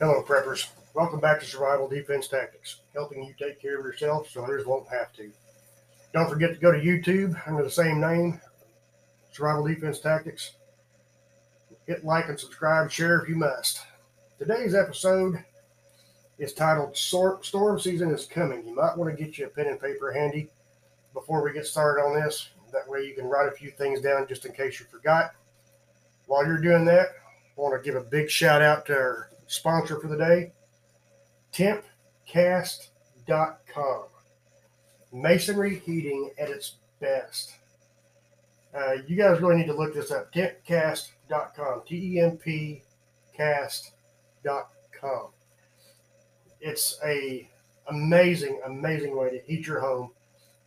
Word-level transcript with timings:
Hello, 0.00 0.22
preppers. 0.22 0.68
Welcome 0.94 1.18
back 1.18 1.40
to 1.40 1.44
Survival 1.44 1.88
Defense 1.88 2.28
Tactics, 2.28 2.82
helping 2.94 3.24
you 3.24 3.34
take 3.36 3.60
care 3.60 3.80
of 3.80 3.84
yourself 3.84 4.30
so 4.30 4.44
others 4.44 4.64
won't 4.64 4.88
have 4.88 5.12
to. 5.14 5.32
Don't 6.14 6.30
forget 6.30 6.54
to 6.54 6.60
go 6.60 6.70
to 6.70 6.78
YouTube 6.78 7.36
under 7.48 7.64
the 7.64 7.70
same 7.70 8.00
name, 8.00 8.40
Survival 9.32 9.66
Defense 9.66 9.98
Tactics. 9.98 10.52
Hit 11.88 12.04
like 12.04 12.28
and 12.28 12.38
subscribe, 12.38 12.92
share 12.92 13.20
if 13.20 13.28
you 13.28 13.34
must. 13.34 13.80
Today's 14.38 14.72
episode 14.72 15.44
is 16.38 16.52
titled 16.52 16.96
Storm 16.96 17.80
Season 17.80 18.12
is 18.12 18.24
Coming. 18.24 18.64
You 18.68 18.76
might 18.76 18.96
want 18.96 19.10
to 19.10 19.20
get 19.20 19.36
you 19.36 19.46
a 19.46 19.48
pen 19.48 19.66
and 19.66 19.80
paper 19.80 20.12
handy 20.12 20.48
before 21.12 21.42
we 21.42 21.52
get 21.52 21.66
started 21.66 22.02
on 22.02 22.14
this. 22.14 22.50
That 22.72 22.88
way 22.88 23.04
you 23.04 23.14
can 23.14 23.24
write 23.24 23.48
a 23.48 23.56
few 23.56 23.72
things 23.72 24.00
down 24.00 24.28
just 24.28 24.44
in 24.44 24.52
case 24.52 24.78
you 24.78 24.86
forgot. 24.86 25.32
While 26.26 26.46
you're 26.46 26.62
doing 26.62 26.84
that, 26.84 27.08
I 27.08 27.60
want 27.60 27.74
to 27.74 27.84
give 27.84 28.00
a 28.00 28.04
big 28.04 28.30
shout 28.30 28.62
out 28.62 28.86
to 28.86 28.94
our 28.94 29.27
sponsor 29.48 29.98
for 29.98 30.06
the 30.06 30.16
day, 30.16 30.52
tempcast.com. 31.52 34.04
Masonry 35.12 35.80
heating 35.80 36.30
at 36.38 36.50
its 36.50 36.76
best. 37.00 37.54
Uh, 38.74 38.96
you 39.06 39.16
guys 39.16 39.40
really 39.40 39.56
need 39.56 39.66
to 39.66 39.74
look 39.74 39.94
this 39.94 40.12
up. 40.12 40.32
Tempcast.com. 40.32 41.82
T 41.86 42.14
E 42.14 42.20
M 42.20 42.36
P 42.36 42.82
cast.com. 43.36 45.28
It's 46.60 46.98
a 47.04 47.48
amazing, 47.88 48.60
amazing 48.66 49.16
way 49.16 49.30
to 49.30 49.40
heat 49.46 49.66
your 49.66 49.80
home. 49.80 50.10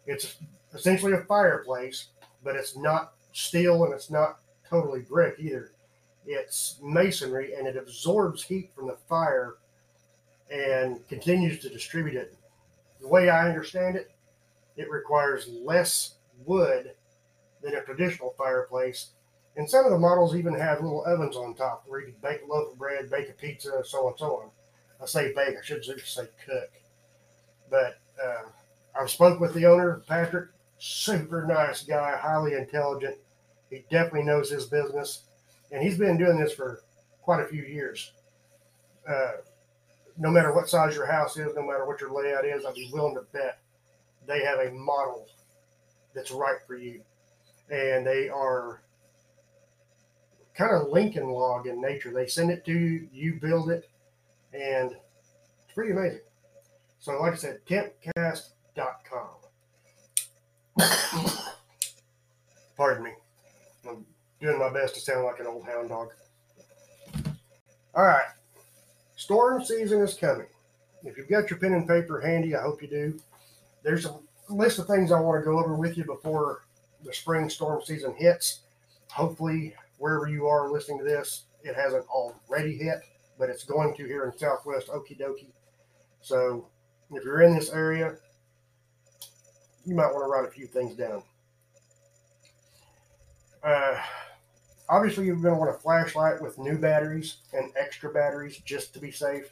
It's 0.08 0.38
essentially 0.74 1.14
a 1.14 1.22
fireplace, 1.26 2.08
but 2.44 2.56
it's 2.56 2.76
not 2.76 3.14
steel 3.34 3.84
and 3.84 3.94
it's 3.94 4.10
not 4.10 4.40
totally 4.68 5.02
brick 5.02 5.36
either. 5.38 5.74
It's 6.26 6.80
masonry 6.82 7.54
and 7.56 7.68
it 7.68 7.78
absorbs 7.78 8.44
heat 8.44 8.72
from 8.76 8.88
the 8.88 8.98
fire 9.10 9.56
and 10.52 11.08
continues 11.08 11.60
to 11.60 11.70
distribute 11.70 12.16
it. 12.16 12.36
The 13.00 13.08
way 13.08 13.30
I 13.30 13.48
understand 13.50 13.96
it, 13.96 14.12
it 14.76 14.90
requires 14.90 15.48
less 15.48 16.16
wood 16.46 16.92
than 17.62 17.76
a 17.76 17.84
traditional 17.84 18.36
fireplace. 18.38 19.12
And 19.58 19.70
some 19.70 19.86
of 19.86 19.92
the 19.92 20.00
models 20.00 20.36
even 20.36 20.54
have 20.54 20.82
little 20.82 21.06
ovens 21.06 21.36
on 21.36 21.56
top 21.56 21.84
where 21.88 22.00
you 22.00 22.14
can 22.14 22.22
bake 22.22 22.42
a 22.44 22.52
loaf 22.52 22.72
of 22.72 22.78
bread, 22.78 23.10
bake 23.10 23.30
a 23.30 23.34
pizza, 23.34 23.82
so 23.84 24.06
on 24.06 24.12
and 24.12 24.20
so 24.20 24.38
on. 24.38 24.50
I 25.02 25.06
say 25.06 25.34
bake, 25.34 25.56
I 25.58 25.64
should 25.64 25.84
say 25.84 26.28
cook. 26.46 26.70
But 27.70 28.00
uh, 28.24 28.44
I've 29.00 29.10
spoke 29.10 29.40
with 29.40 29.54
the 29.54 29.66
owner, 29.66 30.02
Patrick, 30.08 30.50
super 30.78 31.46
nice 31.46 31.84
guy, 31.84 32.18
highly 32.18 32.54
intelligent. 32.54 33.18
He 33.70 33.86
definitely 33.90 34.24
knows 34.24 34.50
his 34.50 34.66
business, 34.66 35.24
and 35.72 35.82
he's 35.82 35.98
been 35.98 36.18
doing 36.18 36.40
this 36.40 36.54
for 36.54 36.82
quite 37.22 37.42
a 37.42 37.48
few 37.48 37.64
years. 37.64 38.12
Uh, 39.08 39.32
no 40.18 40.30
matter 40.30 40.54
what 40.54 40.70
size 40.70 40.96
your 40.96 41.06
house 41.06 41.38
is, 41.38 41.56
no 41.56 41.64
matter 41.64 41.86
what 41.86 42.02
your 42.02 42.12
layout 42.12 42.46
is, 42.46 42.66
I'd 42.66 42.76
be 42.76 42.90
willing 42.94 43.16
to 43.16 43.22
bet 43.34 43.60
they 44.28 44.44
have 44.44 44.60
a 44.60 44.72
model 44.72 45.28
that's 46.14 46.32
right 46.32 46.58
for 46.68 46.76
you. 46.76 47.02
And 47.70 48.06
they 48.06 48.30
are 48.30 48.82
kind 50.54 50.76
of 50.76 50.90
Lincoln 50.90 51.30
log 51.30 51.68
in 51.68 51.82
nature. 51.82 52.12
They 52.14 52.28
send 52.28 52.52
it 52.52 52.66
to 52.66 52.72
you, 52.72 53.08
you 53.12 53.40
build 53.42 53.72
it, 53.72 53.90
and 54.54 54.92
it's 54.92 55.74
pretty 55.74 55.92
amazing. 55.92 56.20
So, 57.00 57.14
like 57.20 57.34
I 57.34 57.38
said, 57.38 57.60
tempcast.com. 57.66 59.30
Pardon 62.78 63.04
me. 63.04 63.12
I'm 63.88 64.06
doing 64.42 64.60
my 64.60 64.74
best 64.74 64.96
to 64.96 65.02
sound 65.02 65.24
like 65.24 65.40
an 65.40 65.48
old 65.48 65.66
hound 65.66 65.90
dog. 65.90 66.10
All 67.94 68.04
right. 68.04 68.26
Storm 69.16 69.64
season 69.64 70.02
is 70.02 70.16
coming. 70.16 70.48
If 71.04 71.18
you've 71.18 71.30
got 71.30 71.50
your 71.50 71.60
pen 71.60 71.74
and 71.74 71.88
paper 71.88 72.20
handy, 72.20 72.56
I 72.56 72.62
hope 72.62 72.82
you 72.82 72.88
do. 72.88 73.20
There's 73.84 74.06
a 74.06 74.20
list 74.50 74.80
of 74.80 74.88
things 74.88 75.12
I 75.12 75.20
want 75.20 75.40
to 75.40 75.46
go 75.46 75.60
over 75.60 75.76
with 75.76 75.98
you 75.98 76.04
before 76.06 76.66
the 77.04 77.14
spring 77.14 77.50
storm 77.50 77.82
season 77.84 78.14
hits. 78.18 78.62
Hopefully, 79.12 79.76
wherever 79.98 80.28
you 80.28 80.48
are 80.48 80.72
listening 80.72 81.00
to 81.00 81.04
this, 81.04 81.44
it 81.64 81.76
hasn't 81.76 82.06
already 82.08 82.76
hit, 82.76 83.02
but 83.38 83.50
it's 83.50 83.64
going 83.64 83.96
to 83.96 84.06
here 84.06 84.26
in 84.26 84.38
Southwest 84.38 84.88
Okie 84.88 85.20
So, 86.22 86.68
if 87.12 87.24
you're 87.24 87.42
in 87.42 87.56
this 87.56 87.72
area, 87.72 88.16
you 89.86 89.96
might 89.96 90.12
want 90.14 90.24
to 90.24 90.30
write 90.30 90.48
a 90.48 90.52
few 90.52 90.66
things 90.66 90.96
down. 90.96 91.24
Uh, 93.64 94.02
obviously, 94.92 95.26
you're 95.26 95.36
going 95.38 95.56
to 95.56 95.60
want 95.60 95.76
a 95.76 95.80
flashlight 95.80 96.42
with 96.42 96.60
new 96.60 96.78
batteries 96.78 97.38
and 97.54 97.72
extra 97.80 98.12
batteries 98.12 98.60
just 98.60 98.94
to 98.94 99.00
be 99.00 99.10
safe. 99.10 99.52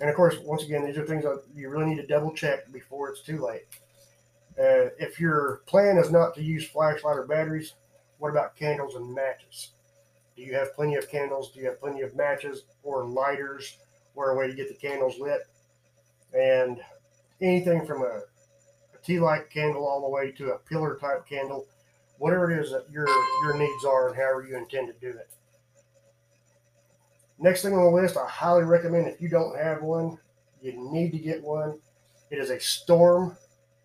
And 0.00 0.10
of 0.10 0.16
course, 0.16 0.36
once 0.38 0.64
again, 0.64 0.84
these 0.84 0.98
are 0.98 1.06
things 1.06 1.24
that 1.24 1.42
you 1.54 1.70
really 1.70 1.86
need 1.86 2.00
to 2.00 2.06
double 2.06 2.32
check 2.32 2.70
before 2.72 3.08
it's 3.08 3.22
too 3.22 3.42
late. 3.42 3.66
Uh, 4.58 4.90
if 4.98 5.20
your 5.20 5.62
plan 5.66 5.96
is 5.96 6.10
not 6.10 6.34
to 6.34 6.42
use 6.42 6.66
flashlight 6.66 7.16
or 7.16 7.26
batteries, 7.26 7.74
what 8.18 8.30
about 8.30 8.56
candles 8.56 8.96
and 8.96 9.14
matches? 9.14 9.70
Do 10.36 10.42
you 10.42 10.54
have 10.54 10.74
plenty 10.74 10.96
of 10.96 11.08
candles? 11.08 11.52
Do 11.52 11.60
you 11.60 11.66
have 11.66 11.80
plenty 11.80 12.02
of 12.02 12.16
matches 12.16 12.64
or 12.82 13.04
lighters 13.04 13.78
or 14.14 14.30
a 14.30 14.36
way 14.36 14.48
to 14.48 14.54
get 14.54 14.68
the 14.68 14.74
candles 14.74 15.18
lit? 15.18 15.42
And 16.34 16.80
anything 17.40 17.86
from 17.86 18.02
a 18.02 18.22
tea 19.02 19.20
light 19.20 19.50
candle 19.50 19.86
all 19.86 20.00
the 20.00 20.08
way 20.08 20.32
to 20.32 20.50
a 20.50 20.58
pillar 20.58 20.96
type 20.96 21.26
candle, 21.28 21.66
whatever 22.18 22.50
it 22.50 22.58
is 22.58 22.70
that 22.72 22.90
your 22.90 23.06
your 23.42 23.56
needs 23.56 23.84
are 23.84 24.08
and 24.08 24.16
however 24.16 24.46
you 24.48 24.56
intend 24.56 24.88
to 24.88 24.94
do 25.00 25.16
it. 25.16 25.30
Next 27.38 27.62
thing 27.62 27.72
on 27.74 27.84
the 27.84 27.90
list, 27.90 28.16
I 28.16 28.26
highly 28.26 28.64
recommend 28.64 29.06
if 29.06 29.20
you 29.20 29.28
don't 29.28 29.56
have 29.56 29.82
one, 29.82 30.18
you 30.60 30.72
need 30.92 31.12
to 31.12 31.18
get 31.18 31.42
one. 31.42 31.78
It 32.30 32.38
is 32.38 32.50
a 32.50 32.58
Storm 32.58 33.36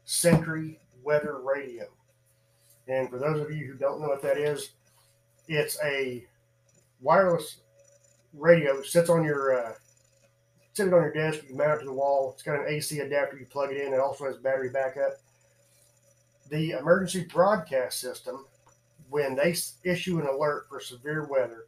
Sentry 0.05 0.79
weather 1.03 1.39
radio. 1.39 1.85
And 2.88 3.09
for 3.09 3.17
those 3.17 3.39
of 3.39 3.51
you 3.51 3.66
who 3.66 3.75
don't 3.75 4.01
know 4.01 4.07
what 4.07 4.21
that 4.23 4.38
is, 4.38 4.71
it's 5.47 5.77
a 5.83 6.25
wireless 7.01 7.57
radio. 8.33 8.79
It 8.79 8.88
sits 8.88 9.09
on 9.09 9.23
your 9.23 9.67
uh, 9.67 9.73
sit 10.73 10.88
it 10.88 10.94
on 10.94 11.01
your 11.01 11.13
desk. 11.13 11.44
You 11.47 11.55
mount 11.55 11.73
it 11.73 11.79
to 11.79 11.85
the 11.85 11.94
wall. 11.94 12.31
It's 12.33 12.44
got 12.44 12.59
an 12.59 12.65
AC 12.67 13.00
adapter. 13.00 13.38
You 13.38 13.45
plug 13.45 13.71
it 13.71 13.85
in. 13.85 13.94
It 13.94 14.00
also 14.00 14.25
has 14.25 14.38
battery 14.38 14.69
backup. 14.69 15.13
The 16.50 16.72
emergency 16.72 17.26
broadcast 17.31 18.00
system, 18.00 18.46
when 19.09 19.36
they 19.36 19.56
issue 19.84 20.20
an 20.20 20.28
alert 20.28 20.66
for 20.70 20.80
severe 20.80 21.28
weather 21.28 21.66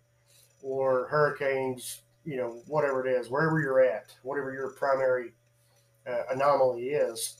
or 0.62 1.08
hurricanes, 1.08 2.02
you 2.24 2.38
know, 2.38 2.62
whatever 2.68 3.06
it 3.06 3.12
is, 3.12 3.30
wherever 3.30 3.60
you're 3.60 3.82
at, 3.82 4.14
whatever 4.24 4.54
your 4.54 4.72
primary 4.72 5.34
uh, 6.08 6.24
anomaly 6.32 6.90
is, 6.90 7.38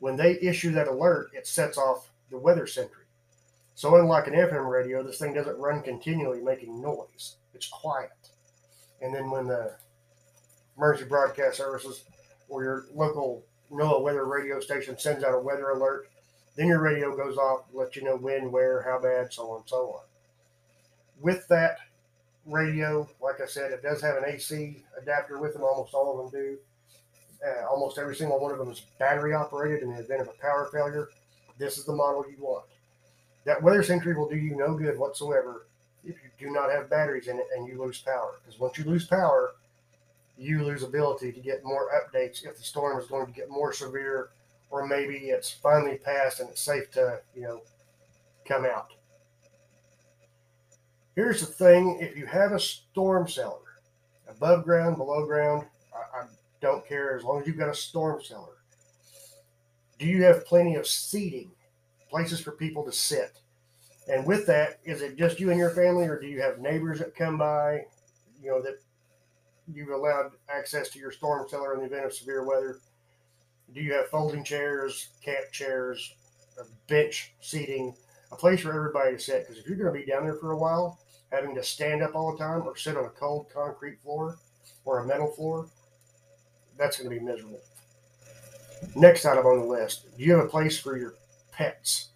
when 0.00 0.16
they 0.16 0.38
issue 0.40 0.70
that 0.72 0.88
alert, 0.88 1.30
it 1.32 1.46
sets 1.46 1.78
off 1.78 2.10
the 2.30 2.38
weather 2.38 2.66
sentry. 2.66 3.04
So, 3.74 3.94
unlike 3.96 4.26
an 4.26 4.34
FM 4.34 4.70
radio, 4.70 5.02
this 5.02 5.18
thing 5.18 5.34
doesn't 5.34 5.58
run 5.58 5.82
continually 5.82 6.40
making 6.40 6.80
noise. 6.80 7.36
It's 7.54 7.68
quiet. 7.68 8.10
And 9.02 9.14
then 9.14 9.30
when 9.30 9.46
the 9.46 9.74
emergency 10.76 11.08
broadcast 11.08 11.58
services 11.58 12.04
or 12.48 12.62
your 12.62 12.86
local 12.94 13.44
NOAA 13.70 14.02
weather 14.02 14.24
radio 14.24 14.60
station 14.60 14.98
sends 14.98 15.24
out 15.24 15.34
a 15.34 15.38
weather 15.38 15.70
alert, 15.70 16.08
then 16.56 16.68
your 16.68 16.80
radio 16.80 17.14
goes 17.14 17.36
off 17.36 17.70
to 17.70 17.78
let 17.78 17.96
you 17.96 18.02
know 18.02 18.16
when, 18.16 18.50
where, 18.50 18.82
how 18.82 18.98
bad, 18.98 19.32
so 19.32 19.50
on 19.50 19.60
and 19.60 19.68
so 19.68 19.92
on. 19.92 20.02
With 21.20 21.46
that 21.48 21.78
radio, 22.46 23.08
like 23.20 23.40
I 23.40 23.46
said, 23.46 23.72
it 23.72 23.82
does 23.82 24.00
have 24.00 24.16
an 24.16 24.24
AC 24.26 24.82
adapter 25.00 25.38
with 25.38 25.52
them. 25.52 25.62
Almost 25.62 25.94
all 25.94 26.18
of 26.18 26.32
them 26.32 26.40
do. 26.40 26.56
Uh, 27.46 27.66
almost 27.66 27.98
every 27.98 28.16
single 28.16 28.40
one 28.40 28.52
of 28.52 28.58
them 28.58 28.70
is 28.70 28.82
battery 28.98 29.34
operated 29.34 29.82
in 29.82 29.94
the 29.94 30.00
event 30.00 30.22
of 30.22 30.28
a 30.28 30.42
power 30.42 30.68
failure. 30.72 31.10
This 31.58 31.76
is 31.76 31.84
the 31.84 31.92
model 31.92 32.24
you 32.28 32.42
want. 32.42 32.64
That 33.44 33.62
weather 33.62 33.82
sentry 33.82 34.14
will 34.14 34.28
do 34.28 34.36
you 34.36 34.56
no 34.56 34.74
good 34.74 34.98
whatsoever 34.98 35.66
if 36.04 36.16
you 36.22 36.30
do 36.38 36.50
not 36.50 36.70
have 36.70 36.88
batteries 36.88 37.28
in 37.28 37.38
it 37.38 37.46
and 37.54 37.68
you 37.68 37.80
lose 37.80 37.98
power. 37.98 38.40
Because 38.42 38.58
once 38.58 38.78
you 38.78 38.84
lose 38.84 39.06
power, 39.06 39.52
you 40.38 40.64
lose 40.64 40.82
ability 40.82 41.32
to 41.32 41.40
get 41.40 41.64
more 41.64 41.88
updates 41.94 42.44
if 42.44 42.56
the 42.56 42.62
storm 42.62 42.98
is 42.98 43.06
going 43.06 43.26
to 43.26 43.32
get 43.32 43.50
more 43.50 43.72
severe 43.72 44.30
or 44.70 44.86
maybe 44.86 45.14
it's 45.14 45.50
finally 45.50 45.98
passed 45.98 46.40
and 46.40 46.50
it's 46.50 46.60
safe 46.60 46.90
to, 46.92 47.20
you 47.34 47.42
know, 47.42 47.60
come 48.46 48.64
out. 48.64 48.92
Here's 51.14 51.40
the 51.40 51.46
thing 51.46 51.98
if 52.00 52.16
you 52.16 52.26
have 52.26 52.52
a 52.52 52.60
storm 52.60 53.26
cellar, 53.26 53.80
above 54.28 54.64
ground, 54.64 54.96
below 54.98 55.24
ground, 55.24 55.66
I, 55.94 56.20
I 56.20 56.26
don't 56.60 56.86
care 56.86 57.16
as 57.16 57.24
long 57.24 57.40
as 57.40 57.46
you've 57.46 57.58
got 57.58 57.70
a 57.70 57.74
storm 57.74 58.22
cellar. 58.22 58.56
Do 59.98 60.06
you 60.06 60.22
have 60.24 60.44
plenty 60.44 60.74
of 60.74 60.86
seating, 60.86 61.52
places 62.10 62.40
for 62.40 62.52
people 62.52 62.84
to 62.84 62.92
sit? 62.92 63.40
And 64.08 64.26
with 64.26 64.46
that, 64.46 64.78
is 64.84 65.00
it 65.00 65.16
just 65.16 65.40
you 65.40 65.50
and 65.50 65.58
your 65.58 65.70
family, 65.70 66.06
or 66.06 66.20
do 66.20 66.26
you 66.26 66.40
have 66.42 66.58
neighbors 66.58 66.98
that 66.98 67.16
come 67.16 67.38
by, 67.38 67.86
you 68.42 68.50
know, 68.50 68.60
that 68.62 68.78
you've 69.72 69.88
allowed 69.88 70.32
access 70.48 70.90
to 70.90 70.98
your 70.98 71.10
storm 71.10 71.48
cellar 71.48 71.74
in 71.74 71.80
the 71.80 71.86
event 71.86 72.04
of 72.04 72.12
severe 72.12 72.44
weather? 72.44 72.78
Do 73.76 73.82
you 73.82 73.92
have 73.92 74.08
folding 74.08 74.42
chairs, 74.42 75.10
camp 75.22 75.52
chairs, 75.52 76.14
bench 76.88 77.34
seating, 77.42 77.94
a 78.32 78.36
place 78.36 78.60
for 78.60 78.72
everybody 78.72 79.12
to 79.12 79.22
sit? 79.22 79.42
Because 79.42 79.58
if 79.62 79.68
you're 79.68 79.76
going 79.76 79.92
to 79.92 80.00
be 80.00 80.10
down 80.10 80.24
there 80.24 80.36
for 80.36 80.52
a 80.52 80.56
while, 80.56 80.98
having 81.30 81.54
to 81.54 81.62
stand 81.62 82.02
up 82.02 82.14
all 82.14 82.32
the 82.32 82.38
time 82.38 82.62
or 82.62 82.74
sit 82.74 82.96
on 82.96 83.04
a 83.04 83.10
cold 83.10 83.48
concrete 83.52 84.00
floor, 84.00 84.38
or 84.86 85.00
a 85.00 85.06
metal 85.06 85.30
floor, 85.30 85.68
that's 86.78 86.96
going 86.96 87.10
to 87.10 87.14
be 87.14 87.22
miserable. 87.22 87.60
Next 88.94 89.26
item 89.26 89.44
on 89.44 89.58
the 89.60 89.66
list 89.66 90.06
do 90.16 90.24
you 90.24 90.32
have 90.36 90.46
a 90.46 90.48
place 90.48 90.78
for 90.78 90.96
your 90.96 91.14
pets? 91.52 92.08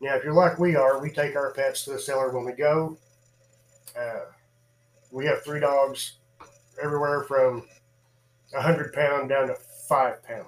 Now, 0.00 0.14
if 0.14 0.24
you're 0.24 0.32
like 0.32 0.58
we 0.58 0.76
are, 0.76 0.98
we 0.98 1.10
take 1.10 1.36
our 1.36 1.52
pets 1.52 1.84
to 1.84 1.90
the 1.90 1.98
cellar 1.98 2.34
when 2.34 2.46
we 2.46 2.52
go. 2.52 2.96
Uh, 3.98 4.20
we 5.10 5.26
have 5.26 5.44
three 5.44 5.60
dogs, 5.60 6.14
everywhere 6.82 7.24
from 7.24 7.66
a 8.54 8.62
hundred 8.62 8.94
pound 8.94 9.28
down 9.28 9.48
to 9.48 9.56
five 9.86 10.22
pound. 10.22 10.46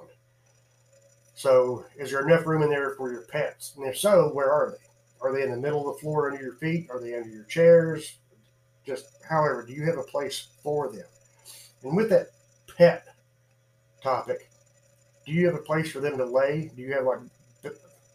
So, 1.43 1.85
is 1.99 2.13
there 2.13 2.25
enough 2.25 2.47
room 2.47 2.63
in 2.63 2.71
there 2.71 2.95
for 2.95 3.11
your 3.11 3.23
pets? 3.23 3.75
And 3.77 3.85
if 3.85 3.99
so, 3.99 4.31
where 4.33 4.53
are 4.53 4.71
they? 4.71 4.87
Are 5.21 5.33
they 5.35 5.43
in 5.43 5.51
the 5.51 5.57
middle 5.57 5.81
of 5.81 5.97
the 5.97 6.01
floor 6.01 6.31
under 6.31 6.41
your 6.41 6.55
feet? 6.55 6.87
Are 6.89 7.01
they 7.01 7.17
under 7.17 7.29
your 7.29 7.43
chairs? 7.47 8.19
Just 8.87 9.07
however, 9.29 9.67
do 9.67 9.73
you 9.73 9.85
have 9.87 9.99
a 9.99 10.05
place 10.05 10.51
for 10.63 10.93
them? 10.93 11.05
And 11.83 11.97
with 11.97 12.11
that 12.11 12.29
pet 12.79 13.09
topic, 14.05 14.51
do 15.27 15.33
you 15.33 15.47
have 15.47 15.57
a 15.57 15.63
place 15.63 15.91
for 15.91 15.99
them 15.99 16.17
to 16.17 16.25
lay? 16.25 16.71
Do 16.77 16.81
you 16.81 16.93
have 16.93 17.07
like 17.07 17.19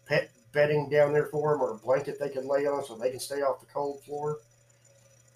pet 0.06 0.30
bedding 0.54 0.88
down 0.88 1.12
there 1.12 1.26
for 1.26 1.52
them 1.52 1.60
or 1.60 1.72
a 1.72 1.76
blanket 1.76 2.18
they 2.18 2.30
can 2.30 2.48
lay 2.48 2.64
on 2.64 2.82
so 2.82 2.96
they 2.96 3.10
can 3.10 3.20
stay 3.20 3.42
off 3.42 3.60
the 3.60 3.66
cold 3.66 4.02
floor? 4.04 4.38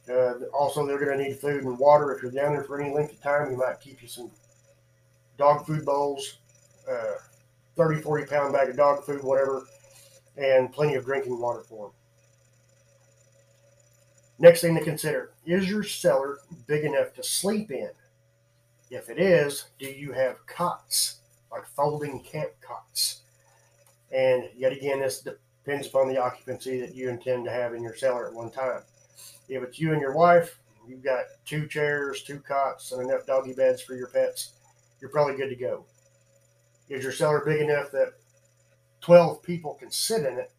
Uh, 0.09 0.47
also, 0.55 0.87
they're 0.87 0.99
going 0.99 1.19
to 1.19 1.25
need 1.25 1.39
food 1.39 1.63
and 1.63 1.79
water. 1.79 2.11
If 2.15 2.23
you're 2.23 2.33
down 2.33 2.55
there 2.55 2.65
for 2.65 2.81
any 2.81 2.91
length 2.95 3.13
of 3.13 3.21
time, 3.21 3.51
we 3.51 3.57
might 3.57 3.81
keep 3.81 4.01
you 4.01 4.09
some 4.09 4.31
dog 5.37 5.67
food 5.67 5.85
bowls, 5.85 6.39
uh, 6.91 7.17
30, 7.77 8.03
40 8.03 8.27
pound 8.27 8.53
bag 8.53 8.69
of 8.69 8.77
dog 8.77 9.05
food, 9.05 9.23
whatever, 9.23 9.67
and 10.37 10.73
plenty 10.73 10.95
of 10.95 11.05
drinking 11.05 11.39
water 11.39 11.63
for 11.63 11.87
them. 11.87 11.95
Next 14.39 14.61
thing 14.61 14.75
to 14.75 14.85
consider 14.85 15.33
is 15.47 15.69
your 15.69 15.83
cellar 15.83 16.39
big 16.67 16.85
enough 16.85 17.15
to 17.15 17.23
sleep 17.23 17.71
in? 17.71 17.91
If 18.91 19.09
it 19.09 19.19
is, 19.19 19.67
do 19.79 19.87
you 19.87 20.13
have 20.13 20.45
cots, 20.47 21.21
like 21.51 21.67
folding 21.67 22.21
camp 22.21 22.51
cots? 22.61 23.23
And 24.13 24.49
yet 24.57 24.73
again, 24.73 25.01
this 25.01 25.25
depends 25.65 25.87
upon 25.87 26.09
the 26.09 26.19
occupancy 26.19 26.81
that 26.81 26.95
you 26.95 27.09
intend 27.09 27.45
to 27.45 27.51
have 27.51 27.75
in 27.75 27.83
your 27.83 27.95
cellar 27.95 28.27
at 28.27 28.35
one 28.35 28.51
time. 28.51 28.83
If 29.49 29.63
it's 29.63 29.79
you 29.79 29.93
and 29.93 30.01
your 30.01 30.15
wife, 30.15 30.59
you've 30.87 31.05
got 31.05 31.25
two 31.47 31.67
chairs, 31.67 32.23
two 32.23 32.41
cots, 32.41 32.93
and 32.93 33.03
enough 33.03 33.27
doggy 33.27 33.55
beds 33.55 33.81
for 33.81 33.95
your 33.95 34.09
pets, 34.09 34.53
you're 35.01 35.11
probably 35.11 35.37
good 35.37 35.49
to 35.49 35.57
go. 35.57 35.85
Is 36.93 37.05
your 37.05 37.13
cellar 37.13 37.43
big 37.43 37.63
enough 37.63 37.91
that 37.93 38.13
12 39.01 39.43
people 39.43 39.73
can 39.81 39.91
sit 39.91 40.27
in 40.27 40.39
it, 40.39 40.53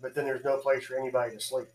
but 0.00 0.14
then 0.14 0.24
there's 0.24 0.46
no 0.46 0.56
place 0.56 0.86
for 0.86 0.98
anybody 0.98 1.34
to 1.34 1.40
sleep? 1.40 1.68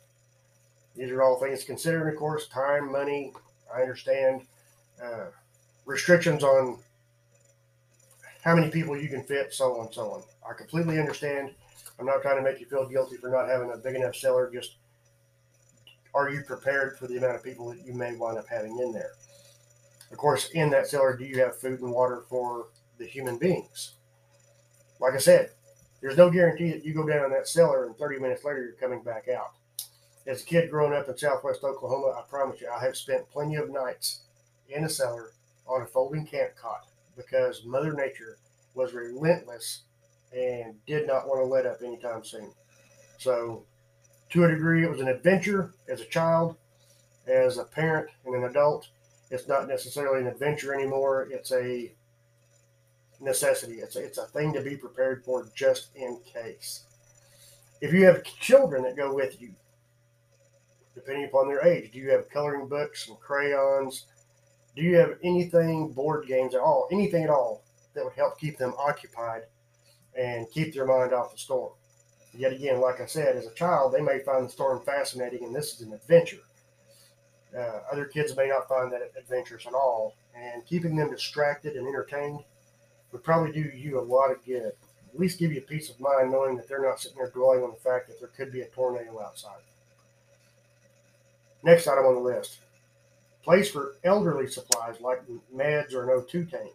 These 0.96 1.12
are 1.12 1.22
all 1.22 1.40
things 1.40 1.64
considering, 1.64 2.12
of 2.12 2.20
course, 2.20 2.48
time, 2.48 2.92
money. 2.92 3.34
I 3.72 3.84
understand 3.84 4.48
uh, 5.02 5.26
restrictions 5.86 6.44
on 6.44 6.80
how 8.44 8.56
many 8.56 8.72
people 8.72 9.00
you 9.00 9.10
can 9.10 9.22
fit, 9.22 9.54
so 9.54 9.80
on 9.80 9.94
so 9.94 10.10
on. 10.10 10.24
I 10.50 10.56
completely 10.56 11.00
understand. 11.00 11.52
I'm 12.00 12.08
not 12.08 12.24
trying 12.24 12.38
to 12.38 12.42
make 12.42 12.60
you 12.60 12.66
feel 12.66 12.90
guilty 12.90 13.18
for 13.18 13.30
not 13.30 13.48
having 13.48 13.72
a 13.72 13.78
big 13.78 13.94
enough 13.94 14.16
cellar. 14.16 14.50
Just 14.52 14.78
are 16.16 16.32
you 16.32 16.42
prepared 16.42 16.98
for 16.98 17.06
the 17.06 17.18
amount 17.18 17.36
of 17.36 17.44
people 17.44 17.70
that 17.70 17.86
you 17.86 17.94
may 17.94 18.16
wind 18.16 18.40
up 18.40 18.48
having 18.50 18.80
in 18.80 18.92
there? 18.92 19.12
Of 20.12 20.18
course, 20.18 20.50
in 20.50 20.72
that 20.72 20.88
cellar, 20.88 21.16
do 21.16 21.26
you 21.26 21.40
have 21.42 21.60
food 21.60 21.82
and 21.82 21.92
water 21.92 22.24
for 22.28 22.70
the 22.98 23.06
human 23.06 23.38
beings? 23.38 23.94
Like 25.00 25.14
I 25.14 25.20
said, 25.20 25.52
there's 26.02 26.18
no 26.18 26.30
guarantee 26.30 26.72
that 26.72 26.86
you 26.86 26.94
go 26.94 27.08
down 27.08 27.26
in 27.26 27.32
that 27.32 27.48
cellar 27.48 27.86
and 27.86 27.98
30 27.98 28.20
minutes 28.20 28.44
later 28.44 28.64
you're 28.64 28.74
coming 28.74 29.04
back 29.04 29.28
out. 29.28 29.54
As 30.26 30.42
a 30.42 30.46
kid 30.46 30.70
growing 30.70 30.94
up 30.94 31.08
in 31.08 31.18
southwest 31.18 31.64
Oklahoma, 31.64 32.14
I 32.18 32.24
promise 32.30 32.62
you, 32.62 32.70
I 32.70 32.84
have 32.84 32.98
spent 32.98 33.30
plenty 33.32 33.56
of 33.56 33.70
nights 33.70 34.22
in 34.70 34.84
a 34.84 34.90
cellar 34.90 35.32
on 35.66 35.82
a 35.82 35.86
folding 35.86 36.26
camp 36.26 36.52
cot 36.62 36.88
because 37.16 37.66
Mother 37.66 37.94
Nature 37.94 38.38
was 38.74 38.94
relentless 38.94 39.84
and 40.36 40.76
did 40.86 41.08
not 41.08 41.28
want 41.28 41.42
to 41.42 41.46
let 41.46 41.66
up 41.66 41.82
anytime 41.84 42.24
soon. 42.24 42.52
So, 43.18 43.64
to 44.30 44.44
a 44.44 44.50
degree, 44.50 44.84
it 44.84 44.90
was 44.90 45.00
an 45.00 45.08
adventure 45.08 45.74
as 45.90 46.02
a 46.02 46.06
child, 46.06 46.58
as 47.28 47.58
a 47.58 47.64
parent 47.64 48.10
and 48.26 48.36
an 48.36 48.44
adult. 48.44 48.88
It's 49.32 49.48
not 49.48 49.68
necessarily 49.68 50.22
an 50.22 50.28
adventure 50.28 50.74
anymore. 50.74 51.28
It's 51.32 51.52
a 51.52 51.92
necessity. 53.20 53.76
It's 53.76 53.96
a, 53.96 54.04
it's 54.04 54.18
a 54.18 54.26
thing 54.26 54.54
to 54.54 54.62
be 54.62 54.76
prepared 54.76 55.24
for 55.24 55.50
just 55.56 55.90
in 55.96 56.20
case. 56.26 56.84
If 57.82 57.94
you 57.94 58.06
have 58.06 58.24
children 58.24 58.84
that 58.84 58.96
go 58.96 59.14
with 59.14 59.42
you, 59.42 59.52
depending 60.96 61.26
upon 61.26 61.48
their 61.48 61.62
age, 61.62 61.92
do 61.92 62.00
you 62.00 62.10
have 62.12 62.30
coloring 62.30 62.68
books 62.68 63.08
and 63.08 63.20
crayons? 63.20 64.06
Do 64.76 64.82
you 64.82 64.98
have 64.98 65.18
anything, 65.24 65.92
board 65.92 66.28
games 66.28 66.56
at 66.56 66.62
all, 66.62 66.88
anything 66.92 67.24
at 67.24 67.30
all 67.30 67.64
that 67.94 68.04
would 68.04 68.14
help 68.14 68.40
keep 68.40 68.58
them 68.58 68.74
occupied 68.78 69.44
and 70.18 70.50
keep 70.52 70.74
their 70.74 70.86
mind 70.86 71.14
off 71.14 71.32
the 71.32 71.38
storm? 71.38 71.74
Yet 72.34 72.54
again, 72.54 72.82
like 72.82 73.02
I 73.02 73.06
said, 73.06 73.36
as 73.36 73.48
a 73.48 73.54
child, 73.54 73.94
they 73.94 74.02
may 74.02 74.20
find 74.20 74.46
the 74.46 74.52
storm 74.52 74.82
fascinating 74.86 75.44
and 75.44 75.56
this 75.56 75.74
is 75.74 75.82
an 75.82 75.94
adventure. 75.94 76.42
Uh, 77.58 77.80
other 77.92 78.06
kids 78.06 78.36
may 78.36 78.48
not 78.48 78.68
find 78.68 78.92
that 78.92 79.12
adventurous 79.18 79.66
at 79.66 79.74
all, 79.74 80.16
and 80.36 80.66
keeping 80.66 80.96
them 80.96 81.10
distracted 81.10 81.76
and 81.76 81.88
entertained 81.88 82.40
would 83.12 83.24
probably 83.24 83.52
do 83.52 83.70
you 83.76 84.00
a 84.00 84.02
lot 84.02 84.32
of 84.32 84.44
good. 84.46 84.74
At 85.14 85.20
least 85.20 85.40
give 85.40 85.52
you 85.52 85.60
a 85.60 85.62
peace 85.62 85.90
of 85.90 86.00
mind 86.00 86.32
knowing 86.32 86.58
that 86.58 86.68
they're 86.68 86.84
not 86.84 87.00
sitting 87.00 87.18
there 87.18 87.30
dwelling 87.30 87.64
on 87.64 87.72
the 87.72 87.78
fact 87.78 88.08
that 88.08 88.20
there 88.20 88.30
could 88.30 88.52
be 88.52 88.62
a 88.62 88.68
tornado 88.68 89.22
outside. 89.22 89.62
Next 91.64 91.88
item 91.88 92.06
on 92.06 92.16
the 92.16 92.22
list 92.22 92.60
place 93.48 93.72
for 93.72 93.96
elderly 94.04 94.46
supplies 94.46 95.00
like 95.00 95.22
meds 95.56 95.94
or 95.94 96.04
an 96.04 96.10
O2 96.10 96.52
tank. 96.52 96.74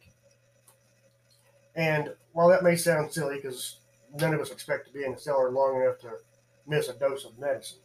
And 1.76 2.14
while 2.32 2.48
that 2.48 2.62
may 2.62 2.76
sound 2.76 3.12
silly 3.12 3.36
because 3.36 3.76
none 4.18 4.32
of 4.32 4.40
us 4.40 4.50
expect 4.50 4.86
to 4.86 4.92
be 4.92 5.04
in 5.04 5.12
the 5.12 5.18
cellar 5.18 5.50
long 5.50 5.82
enough 5.82 5.98
to 5.98 6.12
miss 6.66 6.88
a 6.88 6.94
dose 6.94 7.26
of 7.26 7.38
medicine, 7.38 7.80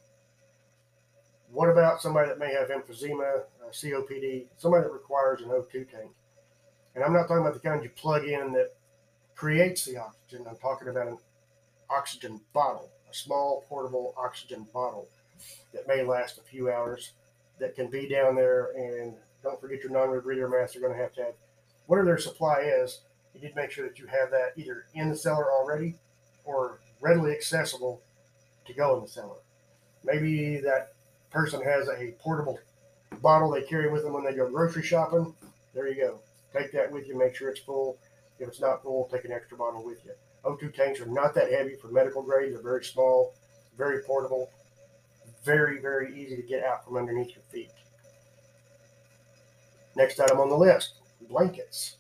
what 1.52 1.70
about 1.70 2.02
somebody 2.02 2.30
that 2.30 2.40
may 2.40 2.54
have 2.54 2.70
emphysema, 2.70 3.42
uh, 3.62 3.72
COPD, 3.72 4.46
somebody 4.58 4.84
that 4.84 4.94
requires 4.94 5.42
an 5.42 5.50
O2 5.50 5.92
tank? 5.92 6.12
And 6.98 7.06
I'm 7.06 7.14
not 7.14 7.28
talking 7.28 7.44
about 7.44 7.54
the 7.54 7.60
kind 7.60 7.84
you 7.84 7.92
plug 7.92 8.24
in 8.24 8.54
that 8.54 8.72
creates 9.36 9.86
the 9.86 9.98
oxygen. 9.98 10.48
I'm 10.50 10.58
talking 10.58 10.88
about 10.88 11.08
an 11.08 11.20
oxygen 11.92 12.42
bottle, 12.54 12.90
a 13.08 13.14
small 13.14 13.66
portable 13.70 14.16
oxygen 14.18 14.66
bottle 14.74 15.08
that 15.76 15.88
may 15.88 16.02
last 16.02 16.40
a 16.40 16.42
few 16.42 16.72
hours 16.72 17.12
that 17.60 17.76
can 17.76 17.86
be 17.92 18.10
down 18.10 18.34
there. 18.34 18.72
And 18.76 19.14
don't 19.44 19.62
forget 19.62 19.84
your 19.84 19.92
non-rebreather 19.92 20.50
mask. 20.50 20.74
They're 20.74 20.82
going 20.82 20.96
to 20.96 21.00
have 21.00 21.14
to 21.14 21.24
have 21.26 21.34
whatever 21.86 22.08
their 22.08 22.18
supply 22.18 22.62
is. 22.62 23.02
You 23.36 23.42
need 23.42 23.50
to 23.50 23.56
make 23.56 23.70
sure 23.70 23.88
that 23.88 24.00
you 24.00 24.08
have 24.08 24.32
that 24.32 24.54
either 24.56 24.86
in 24.96 25.10
the 25.10 25.16
cellar 25.16 25.52
already 25.52 25.94
or 26.46 26.80
readily 27.00 27.32
accessible 27.32 28.02
to 28.66 28.74
go 28.74 28.96
in 28.96 29.04
the 29.04 29.08
cellar. 29.08 29.38
Maybe 30.04 30.60
that 30.62 30.94
person 31.30 31.62
has 31.62 31.90
a 31.90 32.16
portable 32.18 32.58
bottle 33.22 33.52
they 33.52 33.62
carry 33.62 33.88
with 33.88 34.02
them 34.02 34.14
when 34.14 34.26
they 34.26 34.34
go 34.34 34.50
grocery 34.50 34.82
shopping. 34.82 35.36
There 35.76 35.88
you 35.88 35.96
go. 36.02 36.20
Take 36.58 36.72
that 36.72 36.92
with 36.92 37.08
you. 37.08 37.18
Make 37.18 37.36
sure 37.36 37.50
it's 37.50 37.60
full. 37.60 38.00
If 38.40 38.48
it's 38.48 38.62
not 38.62 38.84
full, 38.84 39.10
take 39.12 39.26
an 39.26 39.32
extra 39.32 39.58
bottle 39.58 39.84
with 39.84 40.00
you. 40.06 40.12
O2 40.46 40.74
tanks 40.74 41.00
are 41.00 41.06
not 41.06 41.34
that 41.36 41.52
heavy 41.52 41.76
for 41.76 41.90
medical 41.90 42.22
grade. 42.22 42.54
They're 42.54 42.62
very 42.62 42.84
small, 42.84 43.34
very 43.78 44.04
portable, 44.04 44.50
very, 45.44 45.80
very 45.80 46.20
easy 46.20 46.36
to 46.36 46.42
get 46.44 46.64
out 46.64 46.86
from 46.86 46.98
underneath 46.98 47.36
your 47.36 47.44
feet. 47.52 47.72
Next 49.96 50.20
item 50.20 50.40
on 50.40 50.50
the 50.50 50.58
list 50.58 50.96
blankets. 51.30 51.98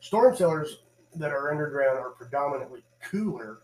Storm 0.00 0.36
cellars 0.36 0.78
that 1.14 1.30
are 1.30 1.50
underground 1.50 1.98
are 1.98 2.10
predominantly 2.10 2.82
cooler 3.02 3.60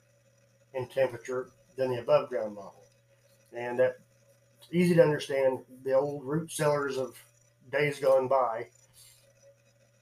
in 0.75 0.87
temperature 0.89 1.51
than 1.77 1.91
the 1.91 2.01
above 2.01 2.29
ground 2.29 2.55
model. 2.55 2.85
And 3.53 3.79
that's 3.79 3.99
easy 4.73 4.95
to 4.95 5.03
understand. 5.03 5.59
The 5.85 5.95
old 5.95 6.25
root 6.25 6.53
cellars 6.53 6.97
of 6.97 7.17
days 7.73 7.99
gone 7.99 8.29
by 8.29 8.69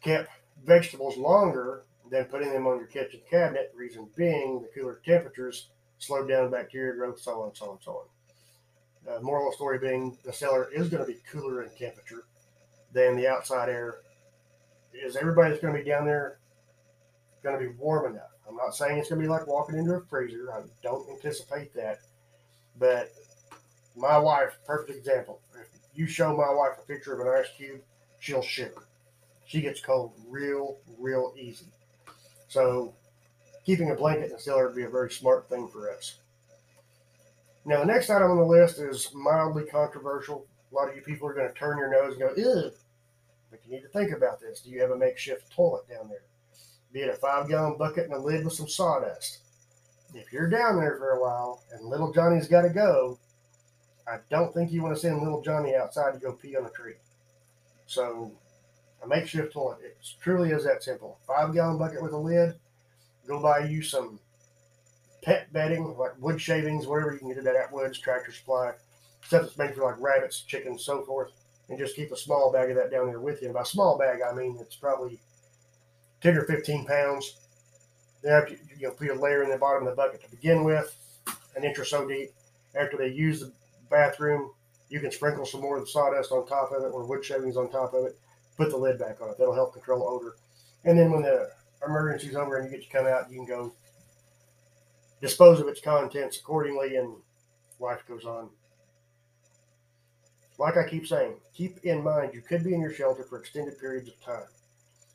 kept 0.02 0.30
vegetables 0.64 1.16
longer 1.16 1.84
than 2.10 2.24
putting 2.26 2.52
them 2.52 2.66
on 2.66 2.78
your 2.78 2.86
kitchen 2.86 3.20
cabinet. 3.28 3.72
Reason 3.74 4.08
being, 4.16 4.62
the 4.62 4.68
cooler 4.68 5.00
temperatures 5.04 5.68
slowed 5.98 6.28
down 6.28 6.50
bacteria 6.50 6.94
growth, 6.94 7.20
so 7.20 7.42
on, 7.42 7.54
so 7.54 7.70
on, 7.70 7.78
so 7.82 7.92
on. 7.92 8.06
Uh, 9.08 9.20
moral 9.20 9.46
of 9.46 9.52
the 9.52 9.56
story 9.56 9.78
being 9.78 10.16
the 10.24 10.32
cellar 10.32 10.68
is 10.72 10.88
going 10.88 11.04
to 11.04 11.12
be 11.12 11.18
cooler 11.30 11.62
in 11.62 11.70
temperature 11.76 12.24
than 12.92 13.16
the 13.16 13.28
outside 13.28 13.68
air. 13.68 13.98
Is 14.92 15.16
everybody 15.16 15.50
that's 15.50 15.62
going 15.62 15.74
to 15.74 15.82
be 15.82 15.88
down 15.88 16.06
there 16.06 16.38
going 17.42 17.58
to 17.58 17.68
be 17.68 17.74
warm 17.78 18.12
enough? 18.12 18.30
I'm 18.48 18.56
not 18.56 18.74
saying 18.74 18.98
it's 18.98 19.08
going 19.08 19.20
to 19.20 19.26
be 19.26 19.30
like 19.30 19.46
walking 19.46 19.76
into 19.76 19.94
a 19.94 20.00
freezer. 20.06 20.52
I 20.52 20.62
don't 20.82 21.08
anticipate 21.10 21.74
that. 21.74 21.98
But 22.78 23.12
my 23.96 24.18
wife, 24.18 24.58
perfect 24.66 24.96
example. 24.96 25.40
If 25.54 25.68
you 25.94 26.06
show 26.06 26.36
my 26.36 26.52
wife 26.52 26.78
a 26.82 26.86
picture 26.86 27.14
of 27.14 27.20
an 27.20 27.32
ice 27.32 27.48
cube, 27.56 27.80
she'll 28.20 28.42
shiver. 28.42 28.85
She 29.46 29.60
gets 29.60 29.80
cold 29.80 30.12
real, 30.28 30.78
real 30.98 31.32
easy. 31.38 31.66
So 32.48 32.94
keeping 33.64 33.90
a 33.90 33.94
blanket 33.94 34.26
in 34.26 34.32
the 34.32 34.38
cellar 34.38 34.66
would 34.66 34.76
be 34.76 34.84
a 34.84 34.88
very 34.90 35.10
smart 35.10 35.48
thing 35.48 35.68
for 35.68 35.90
us. 35.90 36.18
Now, 37.64 37.80
the 37.80 37.86
next 37.86 38.10
item 38.10 38.30
on 38.30 38.36
the 38.36 38.44
list 38.44 38.78
is 38.78 39.12
mildly 39.12 39.64
controversial. 39.64 40.46
A 40.70 40.74
lot 40.74 40.88
of 40.88 40.94
you 40.94 41.02
people 41.02 41.28
are 41.28 41.34
going 41.34 41.48
to 41.48 41.54
turn 41.54 41.78
your 41.78 41.90
nose 41.90 42.12
and 42.12 42.20
go, 42.20 42.32
ew. 42.36 42.70
but 43.50 43.60
you 43.64 43.72
need 43.72 43.82
to 43.82 43.88
think 43.88 44.12
about 44.12 44.40
this. 44.40 44.60
Do 44.60 44.70
you 44.70 44.80
have 44.80 44.92
a 44.92 44.96
makeshift 44.96 45.50
toilet 45.52 45.88
down 45.88 46.08
there? 46.08 46.22
Be 46.92 47.00
it 47.00 47.10
a 47.10 47.14
five 47.14 47.48
gallon 47.48 47.76
bucket 47.76 48.04
and 48.04 48.14
a 48.14 48.18
lid 48.18 48.44
with 48.44 48.54
some 48.54 48.68
sawdust. 48.68 49.38
If 50.14 50.32
you're 50.32 50.48
down 50.48 50.78
there 50.78 50.96
for 50.96 51.10
a 51.10 51.20
while 51.20 51.62
and 51.72 51.84
little 51.88 52.12
Johnny's 52.12 52.48
got 52.48 52.62
to 52.62 52.70
go, 52.70 53.18
I 54.08 54.18
don't 54.30 54.54
think 54.54 54.70
you 54.70 54.82
want 54.82 54.94
to 54.94 55.00
send 55.00 55.20
little 55.20 55.42
Johnny 55.42 55.74
outside 55.74 56.14
to 56.14 56.20
go 56.20 56.32
pee 56.32 56.56
on 56.56 56.66
a 56.66 56.70
tree. 56.70 56.94
So, 57.86 58.32
makeshift 59.08 59.52
toilet, 59.52 59.78
it 59.82 59.96
truly 60.20 60.50
is 60.50 60.64
that 60.64 60.82
simple. 60.82 61.18
Five 61.26 61.52
gallon 61.54 61.78
bucket 61.78 62.02
with 62.02 62.12
a 62.12 62.18
lid. 62.18 62.54
Go 63.26 63.40
buy 63.40 63.66
you 63.66 63.82
some 63.82 64.20
pet 65.22 65.52
bedding, 65.52 65.96
like 65.96 66.12
wood 66.20 66.40
shavings, 66.40 66.86
whatever 66.86 67.12
you 67.12 67.18
can 67.18 67.28
get 67.28 67.38
it 67.38 67.46
at 67.46 67.72
Woods, 67.72 67.98
Tractor 67.98 68.32
Supply, 68.32 68.72
stuff 69.22 69.42
that's 69.42 69.58
made 69.58 69.74
for 69.74 69.82
like 69.82 70.00
rabbits, 70.00 70.42
chickens, 70.42 70.84
so 70.84 71.04
forth, 71.04 71.32
and 71.68 71.78
just 71.78 71.96
keep 71.96 72.12
a 72.12 72.16
small 72.16 72.52
bag 72.52 72.70
of 72.70 72.76
that 72.76 72.92
down 72.92 73.08
there 73.08 73.20
with 73.20 73.42
you. 73.42 73.48
And 73.48 73.54
by 73.54 73.64
small 73.64 73.98
bag, 73.98 74.20
I 74.22 74.32
mean 74.32 74.56
it's 74.60 74.76
probably 74.76 75.18
10 76.20 76.36
or 76.36 76.44
15 76.44 76.86
pounds. 76.86 77.36
Then 78.22 78.32
after 78.32 78.54
you 78.78 78.86
know, 78.86 78.92
put 78.92 79.08
a 79.08 79.14
layer 79.14 79.42
in 79.42 79.50
the 79.50 79.58
bottom 79.58 79.86
of 79.86 79.90
the 79.90 79.96
bucket 79.96 80.22
to 80.22 80.30
begin 80.30 80.64
with, 80.64 80.96
an 81.56 81.64
inch 81.64 81.78
or 81.78 81.84
so 81.84 82.06
deep. 82.06 82.30
After 82.78 82.96
they 82.96 83.08
use 83.08 83.40
the 83.40 83.52
bathroom, 83.90 84.52
you 84.88 85.00
can 85.00 85.10
sprinkle 85.10 85.44
some 85.44 85.60
more 85.60 85.76
of 85.76 85.82
the 85.82 85.90
sawdust 85.90 86.30
on 86.30 86.46
top 86.46 86.70
of 86.72 86.84
it 86.84 86.92
or 86.92 87.04
wood 87.04 87.24
shavings 87.24 87.56
on 87.56 87.70
top 87.70 87.94
of 87.94 88.04
it. 88.06 88.18
Put 88.56 88.70
the 88.70 88.76
lid 88.76 88.98
back 88.98 89.20
on 89.20 89.30
it. 89.30 89.38
That'll 89.38 89.54
help 89.54 89.72
control 89.72 90.08
odor. 90.08 90.36
And 90.84 90.98
then 90.98 91.10
when 91.10 91.22
the 91.22 91.50
emergency's 91.86 92.36
over 92.36 92.56
and 92.56 92.70
you 92.70 92.76
get 92.76 92.88
to 92.88 92.96
come 92.96 93.06
out, 93.06 93.30
you 93.30 93.36
can 93.36 93.46
go 93.46 93.72
dispose 95.20 95.60
of 95.60 95.68
its 95.68 95.80
contents 95.80 96.38
accordingly, 96.38 96.96
and 96.96 97.16
life 97.80 98.02
goes 98.08 98.24
on. 98.24 98.50
Like 100.58 100.76
I 100.76 100.88
keep 100.88 101.06
saying, 101.06 101.34
keep 101.54 101.78
in 101.84 102.02
mind 102.02 102.32
you 102.32 102.40
could 102.40 102.64
be 102.64 102.74
in 102.74 102.80
your 102.80 102.92
shelter 102.92 103.24
for 103.24 103.38
extended 103.38 103.78
periods 103.78 104.08
of 104.08 104.20
time. 104.22 104.48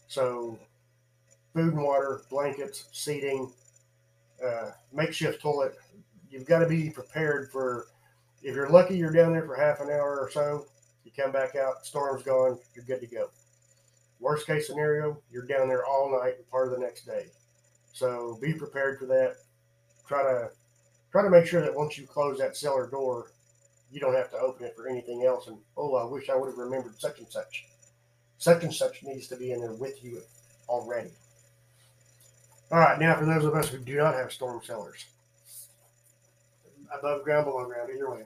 So, 0.07 0.59
food 1.53 1.73
and 1.73 1.83
water, 1.83 2.21
blankets, 2.29 2.85
seating, 2.91 3.51
uh, 4.45 4.71
makeshift 4.93 5.41
toilet. 5.41 5.75
You've 6.29 6.45
got 6.45 6.59
to 6.59 6.67
be 6.67 6.89
prepared 6.89 7.51
for. 7.51 7.87
If 8.43 8.55
you're 8.55 8.69
lucky, 8.69 8.97
you're 8.97 9.11
down 9.11 9.33
there 9.33 9.45
for 9.45 9.55
half 9.55 9.79
an 9.81 9.89
hour 9.89 10.19
or 10.19 10.29
so. 10.31 10.65
You 11.15 11.23
come 11.23 11.31
back 11.31 11.55
out, 11.55 11.85
storm's 11.85 12.23
gone, 12.23 12.59
you're 12.75 12.85
good 12.85 13.01
to 13.01 13.07
go. 13.07 13.29
Worst 14.19 14.45
case 14.45 14.67
scenario, 14.67 15.17
you're 15.31 15.45
down 15.45 15.67
there 15.67 15.85
all 15.85 16.11
night 16.11 16.35
and 16.37 16.49
part 16.49 16.67
of 16.67 16.73
the 16.73 16.79
next 16.79 17.05
day. 17.05 17.27
So 17.93 18.37
be 18.41 18.53
prepared 18.53 18.99
for 18.99 19.05
that 19.07 19.37
try 20.11 20.23
to 20.23 20.49
try 21.11 21.23
to 21.23 21.29
make 21.29 21.45
sure 21.45 21.61
that 21.61 21.75
once 21.75 21.97
you 21.97 22.05
close 22.05 22.37
that 22.39 22.57
cellar 22.57 22.87
door, 22.87 23.31
you 23.91 23.99
don't 23.99 24.15
have 24.15 24.29
to 24.31 24.37
open 24.37 24.65
it 24.65 24.75
for 24.75 24.87
anything 24.87 25.23
else. 25.25 25.47
And 25.47 25.57
oh, 25.77 25.95
I 25.95 26.05
wish 26.05 26.29
I 26.29 26.35
would 26.35 26.49
have 26.49 26.57
remembered 26.57 26.99
such 26.99 27.19
and 27.19 27.29
such. 27.29 27.65
Such 28.37 28.63
and 28.63 28.73
such 28.73 29.03
needs 29.03 29.27
to 29.27 29.35
be 29.35 29.51
in 29.51 29.61
there 29.61 29.73
with 29.73 30.03
you 30.03 30.21
already. 30.67 31.11
All 32.71 32.79
right, 32.79 32.99
now 32.99 33.15
for 33.17 33.25
those 33.25 33.45
of 33.45 33.53
us 33.53 33.69
who 33.69 33.77
do 33.77 33.97
not 33.97 34.15
have 34.15 34.31
storm 34.31 34.61
cellars, 34.63 35.05
above 36.97 37.23
ground, 37.23 37.45
below 37.45 37.65
ground, 37.65 37.89
either 37.93 38.09
way. 38.09 38.23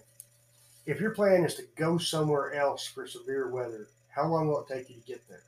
If 0.86 1.00
your 1.00 1.12
plan 1.12 1.44
is 1.44 1.56
to 1.56 1.64
go 1.76 1.98
somewhere 1.98 2.54
else 2.54 2.86
for 2.86 3.08
severe 3.08 3.50
weather, 3.50 3.88
how 4.10 4.28
long 4.28 4.48
will 4.48 4.62
it 4.62 4.68
take 4.68 4.90
you 4.90 4.96
to 4.96 5.08
get 5.08 5.28
there? 5.28 5.44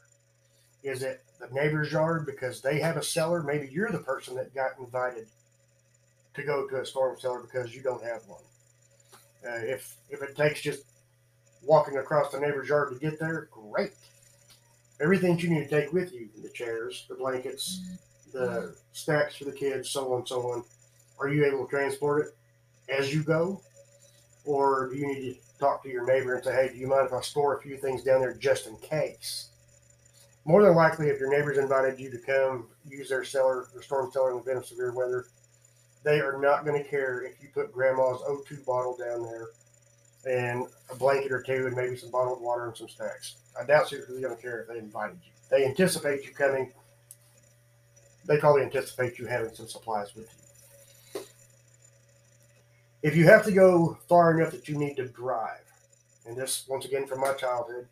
Is 0.83 1.03
it 1.03 1.23
the 1.39 1.47
neighbor's 1.53 1.91
yard 1.91 2.25
because 2.25 2.61
they 2.61 2.79
have 2.79 2.97
a 2.97 3.03
cellar? 3.03 3.43
Maybe 3.43 3.69
you're 3.71 3.91
the 3.91 3.99
person 3.99 4.35
that 4.35 4.55
got 4.55 4.79
invited 4.79 5.27
to 6.33 6.43
go 6.43 6.67
to 6.67 6.81
a 6.81 6.85
storm 6.85 7.17
cellar 7.19 7.41
because 7.41 7.75
you 7.75 7.81
don't 7.81 8.03
have 8.03 8.21
one. 8.27 8.41
Uh, 9.45 9.59
if 9.63 9.95
if 10.09 10.21
it 10.21 10.35
takes 10.35 10.61
just 10.61 10.83
walking 11.63 11.97
across 11.97 12.31
the 12.31 12.39
neighbor's 12.39 12.69
yard 12.69 12.91
to 12.93 12.99
get 12.99 13.19
there, 13.19 13.47
great. 13.51 13.91
Everything 14.99 15.37
you 15.37 15.49
need 15.49 15.69
to 15.69 15.81
take 15.81 15.93
with 15.93 16.11
you 16.13 16.29
the 16.41 16.49
chairs, 16.49 17.05
the 17.09 17.15
blankets, 17.15 17.81
the 18.33 18.75
snacks 18.93 19.35
for 19.35 19.45
the 19.45 19.51
kids, 19.51 19.89
so 19.89 20.11
on 20.13 20.19
and 20.19 20.27
so 20.27 20.41
on. 20.51 20.63
Are 21.19 21.29
you 21.29 21.45
able 21.45 21.65
to 21.65 21.69
transport 21.69 22.27
it 22.27 22.91
as 22.91 23.13
you 23.13 23.23
go? 23.23 23.61
Or 24.47 24.89
do 24.89 24.97
you 24.97 25.07
need 25.07 25.33
to 25.33 25.59
talk 25.59 25.83
to 25.83 25.89
your 25.89 26.05
neighbor 26.05 26.33
and 26.33 26.43
say, 26.43 26.53
hey, 26.53 26.69
do 26.71 26.79
you 26.79 26.87
mind 26.87 27.05
if 27.05 27.13
I 27.13 27.19
store 27.19 27.57
a 27.57 27.61
few 27.61 27.75
things 27.77 28.01
down 28.01 28.21
there 28.21 28.33
just 28.33 28.65
in 28.65 28.77
case? 28.77 29.49
More 30.45 30.63
than 30.63 30.75
likely, 30.75 31.09
if 31.09 31.19
your 31.19 31.29
neighbor's 31.29 31.57
invited 31.57 31.99
you 31.99 32.09
to 32.09 32.17
come 32.17 32.67
use 32.87 33.09
their 33.09 33.25
cellar, 33.25 33.67
their 33.73 33.81
storm 33.83 34.09
cellar 34.11 34.31
in 34.31 34.37
the 34.37 34.43
event 34.43 34.59
of 34.59 34.65
severe 34.65 34.93
weather, 34.93 35.25
they 36.05 36.21
are 36.21 36.39
not 36.39 36.63
going 36.63 36.81
to 36.81 36.89
care 36.89 37.21
if 37.21 37.43
you 37.43 37.49
put 37.53 37.73
grandma's 37.73 38.21
O2 38.21 38.65
bottle 38.65 38.95
down 38.97 39.23
there 39.23 39.47
and 40.25 40.65
a 40.89 40.95
blanket 40.95 41.33
or 41.33 41.41
two 41.41 41.67
and 41.67 41.75
maybe 41.75 41.97
some 41.97 42.09
bottled 42.09 42.41
water 42.41 42.67
and 42.67 42.77
some 42.77 42.87
snacks. 42.87 43.35
I 43.59 43.65
doubt 43.65 43.89
seriously 43.89 44.21
going 44.21 44.35
to 44.35 44.41
care 44.41 44.61
if 44.61 44.69
they 44.69 44.77
invited 44.77 45.17
you. 45.25 45.31
They 45.49 45.65
anticipate 45.65 46.23
you 46.23 46.31
coming. 46.31 46.71
They 48.25 48.37
probably 48.37 48.63
anticipate 48.63 49.19
you 49.19 49.25
having 49.25 49.53
some 49.53 49.67
supplies 49.67 50.15
with 50.15 50.25
you. 50.25 50.46
If 53.03 53.15
you 53.15 53.25
have 53.25 53.45
to 53.45 53.51
go 53.51 53.97
far 54.09 54.37
enough 54.37 54.51
that 54.51 54.67
you 54.67 54.77
need 54.77 54.95
to 54.95 55.07
drive, 55.07 55.63
and 56.25 56.35
this 56.35 56.65
once 56.67 56.85
again 56.85 57.07
from 57.07 57.21
my 57.21 57.33
childhood, 57.33 57.87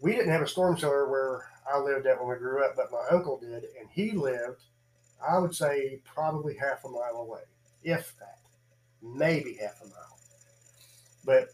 we 0.00 0.12
didn't 0.12 0.32
have 0.32 0.42
a 0.42 0.48
storm 0.48 0.78
cellar 0.78 1.08
where 1.08 1.46
I 1.70 1.78
lived 1.78 2.06
at 2.06 2.18
when 2.18 2.28
we 2.28 2.36
grew 2.36 2.64
up, 2.64 2.76
but 2.76 2.90
my 2.90 3.04
uncle 3.10 3.38
did, 3.38 3.64
and 3.78 3.88
he 3.90 4.12
lived 4.12 4.62
I 5.26 5.38
would 5.38 5.54
say 5.54 6.00
probably 6.04 6.56
half 6.56 6.84
a 6.84 6.88
mile 6.88 7.16
away, 7.16 7.40
if 7.82 8.14
that, 8.18 8.38
maybe 9.02 9.54
half 9.60 9.80
a 9.82 9.86
mile. 9.86 10.18
But 11.24 11.48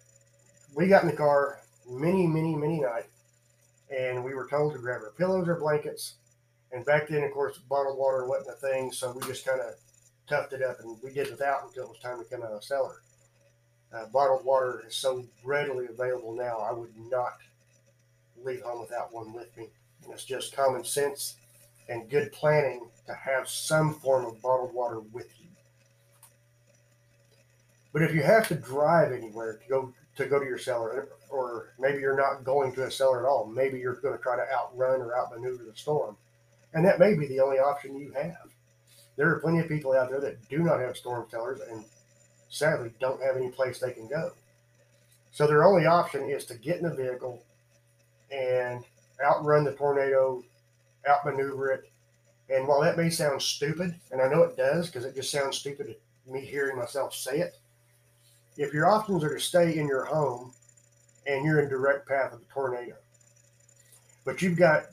we 0.74 0.88
got 0.88 1.02
in 1.02 1.10
the 1.10 1.16
car 1.16 1.60
many, 1.88 2.26
many, 2.26 2.54
many 2.54 2.80
nights, 2.80 3.08
and 3.90 4.24
we 4.24 4.34
were 4.34 4.48
told 4.48 4.72
to 4.72 4.78
grab 4.78 5.02
our 5.02 5.12
pillows 5.12 5.48
or 5.48 5.58
blankets. 5.58 6.14
And 6.72 6.84
back 6.84 7.08
then, 7.08 7.22
of 7.24 7.32
course, 7.32 7.58
bottled 7.58 7.98
water 7.98 8.26
wasn't 8.26 8.56
a 8.56 8.60
thing, 8.60 8.92
so 8.92 9.12
we 9.12 9.26
just 9.26 9.46
kind 9.46 9.60
of 9.60 9.74
toughed 10.28 10.52
it 10.52 10.62
up 10.62 10.80
and 10.80 10.98
we 11.02 11.12
did 11.12 11.30
without 11.30 11.64
until 11.64 11.84
it 11.84 11.90
was 11.90 11.98
time 11.98 12.18
to 12.18 12.24
come 12.24 12.42
out 12.42 12.52
of 12.52 12.60
the 12.60 12.66
cellar. 12.66 13.02
Uh, 13.92 14.06
bottled 14.06 14.44
water 14.44 14.82
is 14.86 14.96
so 14.96 15.24
readily 15.44 15.86
available 15.86 16.34
now, 16.34 16.58
I 16.58 16.72
would 16.72 16.96
not 17.08 17.38
leave 18.42 18.62
home 18.62 18.80
without 18.80 19.12
one 19.12 19.32
with 19.32 19.56
me. 19.56 19.68
And 20.04 20.12
it's 20.12 20.24
just 20.24 20.56
common 20.56 20.84
sense 20.84 21.36
and 21.88 22.10
good 22.10 22.32
planning 22.32 22.88
to 23.06 23.14
have 23.14 23.48
some 23.48 23.94
form 23.94 24.24
of 24.24 24.40
bottled 24.42 24.74
water 24.74 25.00
with 25.00 25.28
you. 25.40 25.48
But 27.92 28.02
if 28.02 28.12
you 28.14 28.22
have 28.22 28.48
to 28.48 28.56
drive 28.56 29.12
anywhere 29.12 29.58
to 29.58 29.68
go 29.68 29.94
to 30.16 30.26
go 30.26 30.38
to 30.38 30.44
your 30.44 30.58
cellar, 30.58 31.08
or 31.28 31.74
maybe 31.78 32.00
you're 32.00 32.16
not 32.16 32.44
going 32.44 32.72
to 32.74 32.84
a 32.84 32.90
cellar 32.90 33.24
at 33.24 33.28
all, 33.28 33.46
maybe 33.46 33.78
you're 33.78 33.96
going 33.96 34.16
to 34.16 34.22
try 34.22 34.36
to 34.36 34.52
outrun 34.52 35.00
or 35.00 35.16
outmaneuver 35.16 35.64
the 35.64 35.76
storm, 35.76 36.16
and 36.72 36.84
that 36.84 37.00
may 37.00 37.14
be 37.14 37.26
the 37.26 37.40
only 37.40 37.58
option 37.58 37.96
you 37.96 38.12
have. 38.12 38.53
There 39.16 39.30
are 39.30 39.40
plenty 39.40 39.60
of 39.60 39.68
people 39.68 39.92
out 39.92 40.10
there 40.10 40.20
that 40.20 40.48
do 40.48 40.58
not 40.58 40.80
have 40.80 40.96
storm 40.96 41.26
cellars 41.30 41.60
and 41.70 41.84
sadly 42.48 42.90
don't 43.00 43.22
have 43.22 43.36
any 43.36 43.50
place 43.50 43.78
they 43.78 43.92
can 43.92 44.08
go. 44.08 44.32
So 45.32 45.46
their 45.46 45.64
only 45.64 45.86
option 45.86 46.28
is 46.28 46.44
to 46.46 46.54
get 46.54 46.78
in 46.78 46.86
a 46.86 46.94
vehicle 46.94 47.42
and 48.30 48.84
outrun 49.24 49.64
the 49.64 49.72
tornado, 49.72 50.42
outmaneuver 51.08 51.72
it, 51.72 51.90
and 52.50 52.66
while 52.66 52.80
that 52.82 52.96
may 52.96 53.10
sound 53.10 53.40
stupid, 53.40 53.94
and 54.10 54.20
I 54.20 54.28
know 54.28 54.42
it 54.42 54.56
does 54.56 54.86
because 54.86 55.04
it 55.04 55.14
just 55.14 55.30
sounds 55.30 55.56
stupid 55.56 55.96
to 56.26 56.32
me 56.32 56.40
hearing 56.40 56.76
myself 56.76 57.14
say 57.14 57.38
it, 57.38 57.56
if 58.56 58.72
your 58.72 58.86
options 58.86 59.24
are 59.24 59.34
to 59.34 59.40
stay 59.40 59.78
in 59.78 59.88
your 59.88 60.04
home 60.04 60.52
and 61.26 61.44
you're 61.44 61.60
in 61.60 61.68
direct 61.68 62.06
path 62.06 62.32
of 62.32 62.40
the 62.40 62.46
tornado, 62.52 62.94
but 64.24 64.42
you've 64.42 64.58
got 64.58 64.84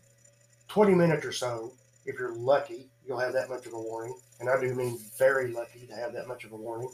20 0.70 0.96
minutes 0.96 1.26
or 1.26 1.32
so, 1.32 1.74
if 2.06 2.18
you're 2.18 2.36
lucky, 2.36 2.88
you'll 3.06 3.20
have 3.20 3.34
that 3.34 3.50
much 3.50 3.66
of 3.66 3.74
a 3.74 3.80
warning. 3.80 4.16
And 4.40 4.50
I 4.50 4.60
do 4.60 4.74
mean 4.74 5.00
very 5.18 5.52
lucky 5.52 5.86
to 5.88 5.96
have 5.96 6.14
that 6.14 6.28
much 6.28 6.44
of 6.44 6.52
a 6.52 6.58
warning. 6.58 6.92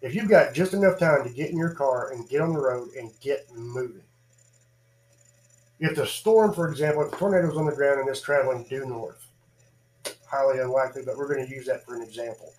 If 0.00 0.14
you've 0.14 0.28
got 0.28 0.54
just 0.54 0.74
enough 0.74 0.98
time 0.98 1.22
to 1.24 1.30
get 1.30 1.50
in 1.50 1.56
your 1.58 1.74
car 1.74 2.12
and 2.12 2.28
get 2.28 2.40
on 2.40 2.52
the 2.52 2.60
road 2.60 2.90
and 2.98 3.10
get 3.20 3.46
moving, 3.54 4.02
if 5.78 5.96
the 5.96 6.06
storm, 6.06 6.52
for 6.52 6.68
example, 6.68 7.02
if 7.02 7.10
the 7.10 7.16
tornado's 7.16 7.56
on 7.56 7.66
the 7.66 7.74
ground 7.74 8.00
and 8.00 8.08
it's 8.08 8.20
traveling 8.20 8.64
due 8.68 8.86
north, 8.86 9.26
highly 10.26 10.60
unlikely, 10.60 11.02
but 11.04 11.16
we're 11.16 11.32
going 11.32 11.46
to 11.46 11.52
use 11.52 11.66
that 11.66 11.84
for 11.84 11.94
an 11.94 12.02
example. 12.02 12.52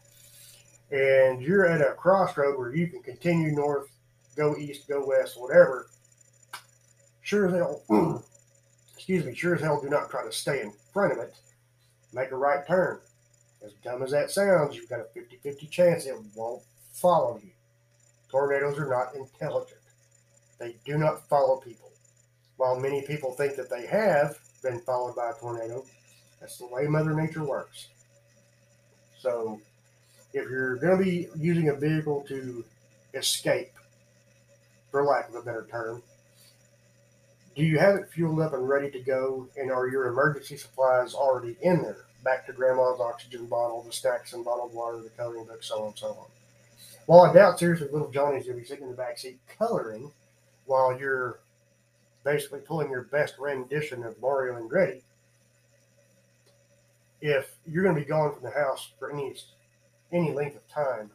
And 0.91 1.41
you're 1.41 1.65
at 1.65 1.81
a 1.81 1.93
crossroad 1.93 2.57
where 2.57 2.75
you 2.75 2.87
can 2.87 3.01
continue 3.01 3.51
north, 3.51 3.89
go 4.35 4.55
east, 4.57 4.87
go 4.87 5.05
west, 5.05 5.39
whatever. 5.39 5.87
Sure 7.21 7.47
as 7.47 7.53
hell, 7.53 7.81
excuse 8.93 9.25
me, 9.25 9.33
sure 9.33 9.55
as 9.55 9.61
hell 9.61 9.81
do 9.81 9.89
not 9.89 10.09
try 10.09 10.23
to 10.23 10.31
stay 10.31 10.61
in 10.61 10.73
front 10.93 11.13
of 11.13 11.19
it. 11.19 11.33
Make 12.13 12.31
a 12.31 12.37
right 12.37 12.65
turn. 12.67 12.99
As 13.65 13.73
dumb 13.83 14.03
as 14.03 14.11
that 14.11 14.31
sounds, 14.31 14.75
you've 14.75 14.89
got 14.89 14.99
a 15.01 15.05
50 15.13 15.37
50 15.37 15.67
chance 15.67 16.05
it 16.05 16.15
won't 16.35 16.63
follow 16.93 17.39
you. 17.43 17.51
Tornadoes 18.29 18.79
are 18.79 18.89
not 18.89 19.15
intelligent, 19.15 19.81
they 20.59 20.77
do 20.85 20.97
not 20.97 21.27
follow 21.29 21.57
people. 21.57 21.91
While 22.57 22.79
many 22.79 23.03
people 23.03 23.33
think 23.33 23.55
that 23.57 23.69
they 23.69 23.85
have 23.87 24.39
been 24.63 24.81
followed 24.81 25.15
by 25.15 25.31
a 25.31 25.33
tornado, 25.33 25.85
that's 26.39 26.57
the 26.57 26.67
way 26.67 26.87
Mother 26.87 27.13
Nature 27.15 27.45
works. 27.45 27.89
So, 29.19 29.61
if 30.33 30.49
you're 30.49 30.77
going 30.77 30.97
to 30.97 31.03
be 31.03 31.29
using 31.35 31.69
a 31.69 31.75
vehicle 31.75 32.23
to 32.29 32.65
escape, 33.13 33.71
for 34.91 35.03
lack 35.05 35.29
of 35.29 35.35
a 35.35 35.41
better 35.41 35.67
term, 35.69 36.03
Do 37.55 37.63
you 37.63 37.79
have 37.79 37.95
it 37.95 38.09
fueled 38.09 38.41
up 38.41 38.53
and 38.53 38.67
ready 38.69 38.91
to 38.91 38.99
go? 38.99 39.49
And 39.55 39.71
are 39.71 39.87
your 39.87 40.07
emergency 40.07 40.57
supplies 40.57 41.13
already 41.15 41.57
in 41.61 41.81
there? 41.81 42.02
Back 42.23 42.45
to 42.47 42.53
grandma's 42.53 42.99
oxygen 42.99 43.47
bottle, 43.47 43.83
the 43.83 43.91
snacks 43.91 44.33
and 44.33 44.45
bottled 44.45 44.73
water, 44.73 45.01
the 45.01 45.09
coloring 45.09 45.45
book, 45.45 45.61
so 45.61 45.81
on 45.81 45.87
and 45.87 45.97
so 45.97 46.07
on. 46.07 46.25
While 47.05 47.21
I 47.23 47.33
doubt 47.33 47.59
seriously 47.59 47.89
little 47.91 48.11
Johnny's 48.11 48.45
going 48.45 48.57
to 48.57 48.61
be 48.61 48.67
sitting 48.67 48.85
in 48.85 48.91
the 48.91 48.95
back 48.95 49.17
seat 49.17 49.39
coloring 49.59 50.11
while 50.65 50.97
you're 50.97 51.39
basically 52.23 52.61
pulling 52.61 52.89
your 52.89 53.03
best 53.03 53.35
rendition 53.37 54.03
of 54.03 54.19
Mario 54.21 54.55
and 54.55 54.69
Andretti, 54.69 55.01
if 57.21 57.55
you're 57.65 57.83
going 57.83 57.95
to 57.95 58.01
be 58.01 58.07
gone 58.07 58.33
from 58.33 58.43
the 58.43 58.51
house 58.51 58.89
for 58.99 59.11
any 59.11 59.35
any 60.11 60.31
length 60.31 60.55
of 60.55 60.67
time, 60.69 61.09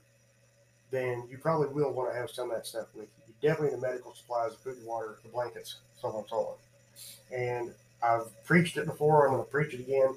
then 0.91 1.25
you 1.31 1.39
probably 1.39 1.69
will 1.69 1.93
want 1.93 2.13
to 2.13 2.19
have 2.19 2.31
some 2.31 2.51
of 2.51 2.57
that 2.57 2.67
stuff 2.67 2.87
with 2.95 3.09
you. 3.27 3.35
Definitely 3.41 3.77
the 3.77 3.83
medical 3.83 4.15
supplies, 4.15 4.53
the 4.53 4.59
food 4.59 4.79
and 4.79 4.87
water, 4.87 5.19
the 5.23 5.29
blankets, 5.29 5.77
so 6.01 6.09
on 6.09 6.17
and 6.17 6.25
so 6.29 6.37
on. 6.37 7.39
And 7.39 7.75
I've 8.03 8.45
preached 8.45 8.77
it 8.77 8.87
before. 8.87 9.27
I'm 9.27 9.35
going 9.35 9.45
to 9.45 9.51
preach 9.51 9.75
it 9.75 9.81
again. 9.81 10.15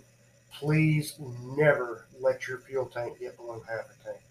Please 0.53 1.15
never 1.55 2.05
let 2.20 2.48
your 2.48 2.60
fuel 2.60 2.86
tank 2.86 3.20
get 3.20 3.38
below 3.38 3.62
half 3.67 3.86
a 3.86 4.05
tank. 4.05 4.22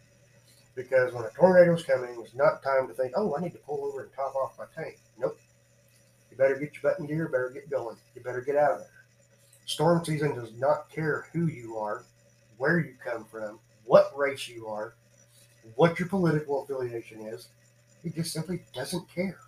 Because 0.74 1.12
when 1.12 1.24
a 1.24 1.30
tornado 1.30 1.74
is 1.74 1.82
coming, 1.82 2.16
it's 2.22 2.34
not 2.34 2.62
time 2.62 2.86
to 2.88 2.94
think, 2.94 3.12
oh, 3.16 3.36
I 3.36 3.40
need 3.40 3.52
to 3.52 3.58
pull 3.58 3.84
over 3.84 4.02
and 4.02 4.12
top 4.12 4.34
off 4.34 4.58
my 4.58 4.66
tank. 4.74 4.98
Nope. 5.18 5.38
You 6.30 6.36
better 6.36 6.54
get 6.54 6.74
your 6.74 6.90
button 6.90 7.06
gear, 7.06 7.28
better 7.28 7.50
get 7.52 7.68
going. 7.70 7.96
You 8.14 8.22
better 8.22 8.40
get 8.40 8.56
out 8.56 8.72
of 8.72 8.78
there. 8.78 9.04
Storm 9.66 10.04
season 10.04 10.34
does 10.34 10.52
not 10.54 10.90
care 10.90 11.26
who 11.32 11.46
you 11.46 11.76
are, 11.76 12.04
where 12.58 12.78
you 12.78 12.94
come 13.04 13.24
from, 13.24 13.58
what 13.84 14.12
race 14.16 14.48
you 14.48 14.66
are, 14.66 14.94
what 15.74 15.98
your 15.98 16.08
political 16.08 16.62
affiliation 16.62 17.20
is. 17.20 17.48
It 18.04 18.14
just 18.14 18.32
simply 18.32 18.62
doesn't 18.72 19.12
care. 19.12 19.40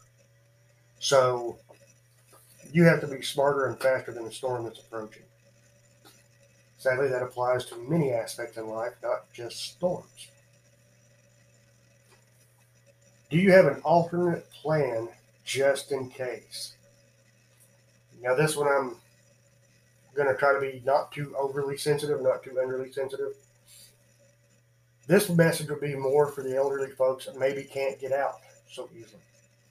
So 0.98 1.58
you 2.72 2.84
have 2.84 3.00
to 3.00 3.06
be 3.06 3.22
smarter 3.22 3.66
and 3.66 3.80
faster 3.80 4.12
than 4.12 4.24
the 4.24 4.32
storm 4.32 4.64
that's 4.64 4.80
approaching. 4.80 5.22
Sadly, 6.82 7.06
that 7.10 7.22
applies 7.22 7.64
to 7.66 7.76
many 7.88 8.12
aspects 8.12 8.56
in 8.56 8.66
life, 8.66 8.94
not 9.04 9.32
just 9.32 9.62
storms. 9.62 10.26
Do 13.30 13.36
you 13.36 13.52
have 13.52 13.66
an 13.66 13.80
alternate 13.84 14.50
plan 14.50 15.08
just 15.44 15.92
in 15.92 16.10
case? 16.10 16.74
Now, 18.20 18.34
this 18.34 18.56
one 18.56 18.66
I'm 18.66 18.96
going 20.16 20.26
to 20.26 20.34
try 20.36 20.52
to 20.54 20.60
be 20.60 20.82
not 20.84 21.12
too 21.12 21.32
overly 21.38 21.76
sensitive, 21.76 22.20
not 22.20 22.42
too 22.42 22.58
underly 22.60 22.92
sensitive. 22.92 23.34
This 25.06 25.30
message 25.30 25.70
would 25.70 25.80
be 25.80 25.94
more 25.94 26.26
for 26.26 26.42
the 26.42 26.56
elderly 26.56 26.90
folks 26.90 27.26
that 27.26 27.38
maybe 27.38 27.62
can't 27.62 28.00
get 28.00 28.10
out 28.10 28.40
so 28.68 28.90
easily. 28.92 29.22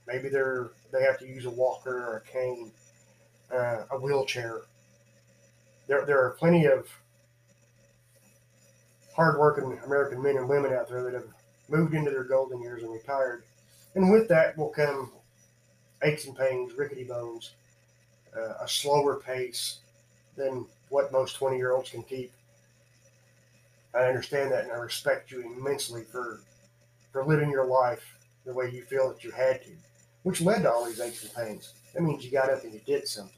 Maybe 0.08 0.30
they're 0.30 0.70
they 0.94 1.04
have 1.04 1.20
to 1.20 1.28
use 1.28 1.44
a 1.44 1.50
walker 1.50 1.98
or 2.08 2.24
a 2.26 2.32
cane, 2.32 2.72
uh, 3.54 3.84
a 3.92 4.00
wheelchair. 4.00 4.62
There, 5.90 6.06
there 6.06 6.26
are 6.26 6.30
plenty 6.30 6.68
of 6.68 6.88
hardworking 9.16 9.78
American 9.86 10.22
men 10.22 10.38
and 10.38 10.48
women 10.48 10.74
out 10.74 10.90
there 10.90 11.04
that 11.04 11.14
have 11.14 11.28
moved 11.70 11.94
into 11.94 12.12
their 12.12 12.24
golden 12.24 12.62
years 12.62 12.84
and 12.84 12.92
retired, 12.92 13.44
and 13.96 14.12
with 14.12 14.28
that 14.28 14.58
will 14.58 14.70
come 14.70 15.12
aches 16.04 16.26
and 16.26 16.38
pains, 16.38 16.74
rickety 16.74 17.04
bones, 17.04 17.52
uh, 18.36 18.54
a 18.62 18.68
slower 18.68 19.18
pace, 19.18 19.80
than 20.36 20.66
what 20.90 21.12
most 21.12 21.36
20 21.36 21.58
year 21.58 21.72
olds 21.72 21.90
can 21.90 22.04
keep. 22.04 22.32
I 23.94 24.04
understand 24.04 24.52
that 24.52 24.64
and 24.64 24.72
I 24.72 24.78
respect 24.78 25.32
you 25.32 25.42
immensely 25.42 26.04
for 26.04 26.40
for 27.12 27.26
living 27.26 27.52
your 27.52 27.66
life 27.66 28.18
the 28.46 28.54
way 28.54 28.70
you 28.70 28.84
feel 28.84 29.10
that 29.10 29.24
you 29.24 29.32
had 29.32 29.62
to, 29.64 29.72
which 30.24 30.42
led 30.42 30.64
to 30.64 30.72
all 30.72 30.86
these 30.86 31.02
aches 31.02 31.24
and 31.24 31.34
pains. 31.34 31.74
That 31.94 32.04
means 32.04 32.24
you 32.24 32.32
got 32.32 32.50
up 32.50 32.64
and 32.64 32.74
you 32.74 32.80
did 32.86 33.08
something. 33.08 33.36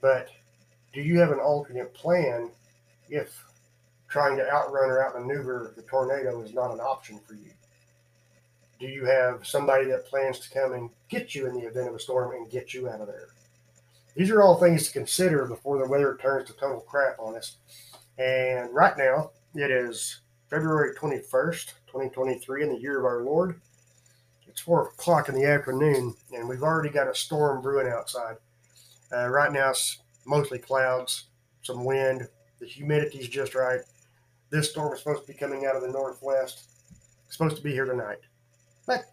But 0.00 0.28
do 0.92 1.00
you 1.00 1.20
have 1.20 1.30
an 1.30 1.38
alternate 1.38 1.94
plan 1.94 2.50
if 3.08 3.44
trying 4.12 4.36
to 4.36 4.52
outrun 4.52 4.90
or 4.90 5.02
outmaneuver 5.02 5.72
the 5.74 5.80
tornado 5.82 6.42
is 6.42 6.52
not 6.52 6.70
an 6.70 6.80
option 6.80 7.18
for 7.26 7.32
you? 7.32 7.50
Do 8.78 8.86
you 8.86 9.06
have 9.06 9.46
somebody 9.46 9.86
that 9.86 10.04
plans 10.04 10.38
to 10.40 10.50
come 10.50 10.74
and 10.74 10.90
get 11.08 11.34
you 11.34 11.46
in 11.46 11.54
the 11.54 11.66
event 11.66 11.88
of 11.88 11.94
a 11.94 11.98
storm 11.98 12.34
and 12.34 12.50
get 12.50 12.74
you 12.74 12.90
out 12.90 13.00
of 13.00 13.06
there? 13.06 13.28
These 14.14 14.28
are 14.28 14.42
all 14.42 14.60
things 14.60 14.86
to 14.86 14.92
consider 14.92 15.46
before 15.46 15.78
the 15.78 15.88
weather 15.88 16.18
turns 16.20 16.48
to 16.48 16.52
total 16.52 16.80
crap 16.80 17.18
on 17.18 17.36
us. 17.36 17.56
And 18.18 18.68
right 18.74 18.98
now, 18.98 19.30
it 19.54 19.70
is 19.70 20.20
February 20.50 20.94
21st, 20.94 21.72
2023, 21.86 22.64
in 22.64 22.68
the 22.68 22.78
year 22.78 22.98
of 22.98 23.06
our 23.06 23.22
Lord. 23.22 23.62
It's 24.46 24.60
4 24.60 24.88
o'clock 24.88 25.30
in 25.30 25.34
the 25.34 25.46
afternoon, 25.46 26.14
and 26.34 26.46
we've 26.46 26.62
already 26.62 26.90
got 26.90 27.08
a 27.08 27.14
storm 27.14 27.62
brewing 27.62 27.90
outside. 27.90 28.36
Uh, 29.10 29.28
right 29.28 29.50
now, 29.50 29.70
it's 29.70 30.02
mostly 30.26 30.58
clouds, 30.58 31.28
some 31.62 31.82
wind. 31.82 32.28
The 32.60 32.66
humidity's 32.66 33.28
just 33.28 33.54
right. 33.54 33.80
This 34.52 34.70
storm 34.70 34.92
is 34.92 34.98
supposed 34.98 35.22
to 35.22 35.32
be 35.32 35.38
coming 35.38 35.64
out 35.64 35.76
of 35.76 35.82
the 35.82 35.88
northwest. 35.88 36.64
Supposed 37.30 37.56
to 37.56 37.62
be 37.62 37.72
here 37.72 37.86
tonight. 37.86 38.18
But, 38.86 39.06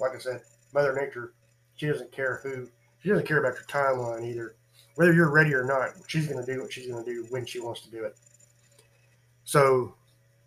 like 0.00 0.12
I 0.14 0.18
said, 0.18 0.40
Mother 0.72 0.94
Nature, 0.94 1.34
she 1.76 1.86
doesn't 1.86 2.10
care 2.10 2.40
who 2.42 2.66
she 3.00 3.10
doesn't 3.10 3.26
care 3.26 3.44
about 3.44 3.56
your 3.56 3.64
timeline 3.64 4.24
either. 4.24 4.56
Whether 4.94 5.12
you're 5.12 5.30
ready 5.30 5.52
or 5.52 5.64
not, 5.64 5.90
she's 6.06 6.26
going 6.26 6.42
to 6.42 6.50
do 6.50 6.62
what 6.62 6.72
she's 6.72 6.90
going 6.90 7.04
to 7.04 7.10
do 7.10 7.26
when 7.28 7.44
she 7.44 7.60
wants 7.60 7.82
to 7.82 7.90
do 7.90 8.04
it. 8.04 8.16
So 9.44 9.94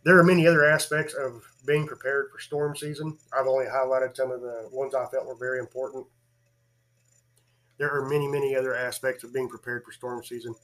there 0.04 0.18
are 0.18 0.24
many 0.24 0.48
other 0.48 0.66
aspects 0.66 1.14
of 1.14 1.44
being 1.68 1.86
prepared 1.86 2.30
for 2.34 2.40
storm 2.40 2.76
season. 2.76 3.20
I've 3.32 3.46
only 3.46 3.66
highlighted 3.66 4.16
some 4.16 4.32
of 4.32 4.42
the 4.42 4.68
ones 4.72 4.96
I 4.96 5.06
felt 5.06 5.28
were 5.28 5.36
very 5.36 5.60
important. 5.60 6.08
There 7.78 7.92
are 7.92 8.10
many, 8.10 8.28
many 8.28 8.56
other 8.56 8.76
aspects 8.76 9.24
of 9.24 9.32
being 9.32 9.48
prepared 9.48 9.84
for 9.86 9.92
storm 9.92 10.24
season. 10.24 10.56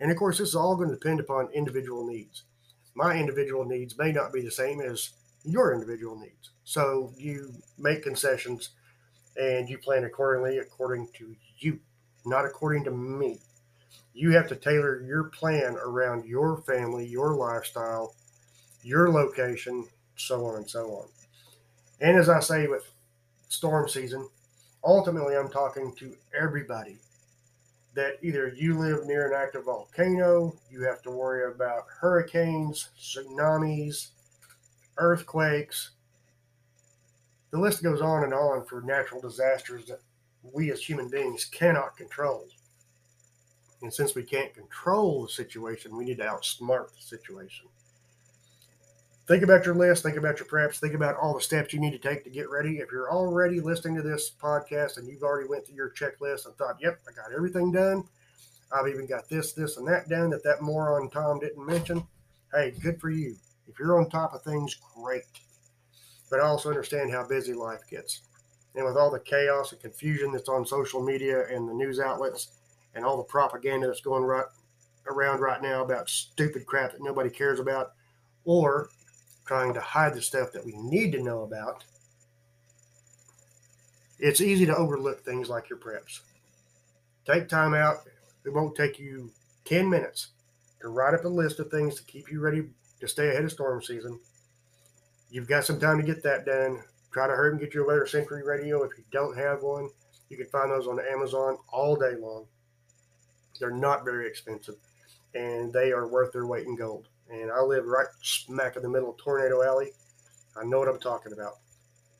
And 0.00 0.10
of 0.10 0.16
course, 0.16 0.38
this 0.38 0.48
is 0.48 0.56
all 0.56 0.74
going 0.74 0.88
to 0.88 0.96
depend 0.96 1.20
upon 1.20 1.52
individual 1.52 2.04
needs. 2.04 2.42
My 2.96 3.18
individual 3.18 3.66
needs 3.66 3.98
may 3.98 4.10
not 4.10 4.32
be 4.32 4.40
the 4.40 4.50
same 4.50 4.80
as 4.80 5.10
your 5.44 5.74
individual 5.74 6.18
needs. 6.18 6.50
So 6.64 7.12
you 7.18 7.52
make 7.78 8.02
concessions 8.02 8.70
and 9.36 9.68
you 9.68 9.76
plan 9.76 10.04
accordingly 10.04 10.58
according 10.58 11.08
to 11.18 11.36
you, 11.58 11.78
not 12.24 12.46
according 12.46 12.84
to 12.84 12.90
me. 12.90 13.38
You 14.14 14.30
have 14.30 14.48
to 14.48 14.56
tailor 14.56 15.02
your 15.02 15.24
plan 15.24 15.76
around 15.76 16.24
your 16.24 16.62
family, 16.62 17.06
your 17.06 17.34
lifestyle, 17.34 18.14
your 18.82 19.10
location, 19.10 19.86
so 20.16 20.46
on 20.46 20.56
and 20.56 20.70
so 20.70 20.86
on. 20.92 21.08
And 22.00 22.16
as 22.16 22.30
I 22.30 22.40
say 22.40 22.66
with 22.66 22.90
storm 23.50 23.90
season, 23.90 24.26
ultimately 24.82 25.36
I'm 25.36 25.50
talking 25.50 25.94
to 25.96 26.16
everybody 26.34 26.96
that 27.96 28.18
either 28.22 28.52
you 28.56 28.78
live 28.78 29.06
near 29.06 29.26
an 29.26 29.34
active 29.34 29.64
volcano, 29.64 30.54
you 30.70 30.82
have 30.82 31.02
to 31.02 31.10
worry 31.10 31.50
about 31.52 31.86
hurricanes, 32.00 32.90
tsunamis, 32.96 34.10
earthquakes, 34.98 35.90
the 37.50 37.58
list 37.58 37.82
goes 37.82 38.02
on 38.02 38.22
and 38.22 38.34
on 38.34 38.66
for 38.66 38.82
natural 38.82 39.20
disasters 39.20 39.86
that 39.86 40.00
we 40.42 40.70
as 40.70 40.82
human 40.82 41.08
beings 41.08 41.46
cannot 41.46 41.96
control. 41.96 42.46
And 43.80 43.92
since 43.92 44.14
we 44.14 44.22
can't 44.24 44.52
control 44.52 45.22
the 45.22 45.28
situation, 45.30 45.96
we 45.96 46.04
need 46.04 46.18
to 46.18 46.24
outsmart 46.24 46.94
the 46.94 47.00
situation. 47.00 47.66
Think 49.26 49.42
about 49.42 49.66
your 49.66 49.74
list, 49.74 50.04
think 50.04 50.16
about 50.16 50.38
your 50.38 50.46
preps, 50.46 50.78
think 50.78 50.94
about 50.94 51.16
all 51.16 51.34
the 51.34 51.40
steps 51.40 51.72
you 51.72 51.80
need 51.80 51.90
to 51.90 51.98
take 51.98 52.22
to 52.24 52.30
get 52.30 52.48
ready. 52.48 52.78
If 52.78 52.92
you're 52.92 53.10
already 53.10 53.60
listening 53.60 53.96
to 53.96 54.02
this 54.02 54.30
podcast 54.40 54.98
and 54.98 55.08
you've 55.08 55.24
already 55.24 55.48
went 55.48 55.66
through 55.66 55.76
your 55.76 55.90
checklist 55.90 56.46
and 56.46 56.54
thought, 56.56 56.80
"Yep, 56.80 57.00
I 57.08 57.12
got 57.12 57.32
everything 57.34 57.72
done. 57.72 58.04
I've 58.70 58.88
even 58.88 59.06
got 59.06 59.28
this, 59.28 59.52
this, 59.52 59.78
and 59.78 59.88
that 59.88 60.08
done 60.08 60.30
that 60.30 60.44
that 60.44 60.62
moron 60.62 61.10
Tom 61.10 61.40
didn't 61.40 61.66
mention." 61.66 62.06
Hey, 62.52 62.70
good 62.70 63.00
for 63.00 63.10
you. 63.10 63.36
If 63.66 63.80
you're 63.80 63.98
on 63.98 64.08
top 64.08 64.32
of 64.32 64.42
things, 64.42 64.76
great 64.94 65.24
but 66.30 66.40
I 66.40 66.44
also 66.44 66.68
understand 66.68 67.10
how 67.10 67.26
busy 67.26 67.54
life 67.54 67.80
gets. 67.88 68.22
And 68.74 68.84
with 68.84 68.96
all 68.96 69.10
the 69.10 69.20
chaos 69.20 69.72
and 69.72 69.80
confusion 69.80 70.32
that's 70.32 70.48
on 70.48 70.66
social 70.66 71.02
media 71.02 71.46
and 71.46 71.68
the 71.68 71.74
news 71.74 71.98
outlets 71.98 72.48
and 72.94 73.04
all 73.04 73.16
the 73.16 73.24
propaganda 73.24 73.86
that's 73.86 74.00
going 74.00 74.24
right 74.24 74.44
around 75.08 75.40
right 75.40 75.62
now 75.62 75.82
about 75.82 76.10
stupid 76.10 76.66
crap 76.66 76.92
that 76.92 77.02
nobody 77.02 77.30
cares 77.30 77.60
about 77.60 77.92
or 78.44 78.90
trying 79.46 79.74
to 79.74 79.80
hide 79.80 80.14
the 80.14 80.22
stuff 80.22 80.52
that 80.52 80.64
we 80.64 80.76
need 80.76 81.12
to 81.12 81.22
know 81.22 81.42
about, 81.42 81.84
it's 84.18 84.40
easy 84.40 84.66
to 84.66 84.76
overlook 84.76 85.24
things 85.24 85.48
like 85.48 85.68
your 85.68 85.78
preps. 85.78 86.20
Take 87.26 87.48
time 87.48 87.74
out. 87.74 87.98
It 88.44 88.52
won't 88.52 88.76
take 88.76 88.98
you 88.98 89.30
10 89.64 89.88
minutes 89.88 90.28
to 90.80 90.88
write 90.88 91.14
up 91.14 91.24
a 91.24 91.28
list 91.28 91.60
of 91.60 91.70
things 91.70 91.96
to 91.96 92.04
keep 92.04 92.30
you 92.30 92.40
ready 92.40 92.68
to 93.00 93.08
stay 93.08 93.28
ahead 93.28 93.44
of 93.44 93.52
storm 93.52 93.82
season 93.82 94.18
You've 95.30 95.48
got 95.48 95.64
some 95.64 95.80
time 95.80 95.98
to 95.98 96.04
get 96.04 96.22
that 96.22 96.46
done. 96.46 96.82
Try 97.12 97.26
to 97.26 97.32
hurry 97.34 97.50
and 97.50 97.60
get 97.60 97.74
your 97.74 97.86
Weather 97.86 98.06
Sentry 98.06 98.42
radio. 98.44 98.82
If 98.84 98.96
you 98.96 99.04
don't 99.10 99.36
have 99.36 99.62
one, 99.62 99.88
you 100.28 100.36
can 100.36 100.46
find 100.46 100.70
those 100.70 100.86
on 100.86 101.00
Amazon 101.00 101.58
all 101.72 101.96
day 101.96 102.14
long. 102.18 102.46
They're 103.58 103.70
not 103.70 104.04
very 104.04 104.28
expensive, 104.28 104.76
and 105.34 105.72
they 105.72 105.90
are 105.90 106.06
worth 106.06 106.32
their 106.32 106.46
weight 106.46 106.66
in 106.66 106.76
gold 106.76 107.08
and 107.30 107.50
I 107.50 107.60
live 107.60 107.86
right 107.86 108.06
smack 108.22 108.76
in 108.76 108.82
the 108.82 108.88
middle 108.88 109.10
of 109.10 109.16
Tornado 109.16 109.62
Alley. 109.62 109.90
I 110.56 110.64
know 110.64 110.78
what 110.78 110.88
I'm 110.88 111.00
talking 111.00 111.32
about. 111.32 111.54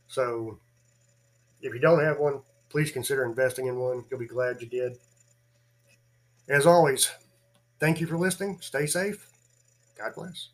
So, 0.08 0.58
if 1.62 1.72
you 1.72 1.80
don't 1.80 2.02
have 2.04 2.18
one, 2.18 2.42
please 2.68 2.90
consider 2.90 3.24
investing 3.24 3.66
in 3.66 3.78
one. 3.78 4.04
You'll 4.10 4.20
be 4.20 4.26
glad 4.26 4.60
you 4.60 4.68
did. 4.68 4.98
As 6.48 6.66
always, 6.66 7.10
thank 7.80 8.00
you 8.00 8.06
for 8.06 8.18
listening. 8.18 8.58
Stay 8.60 8.86
safe. 8.86 9.28
God 9.98 10.12
bless. 10.14 10.50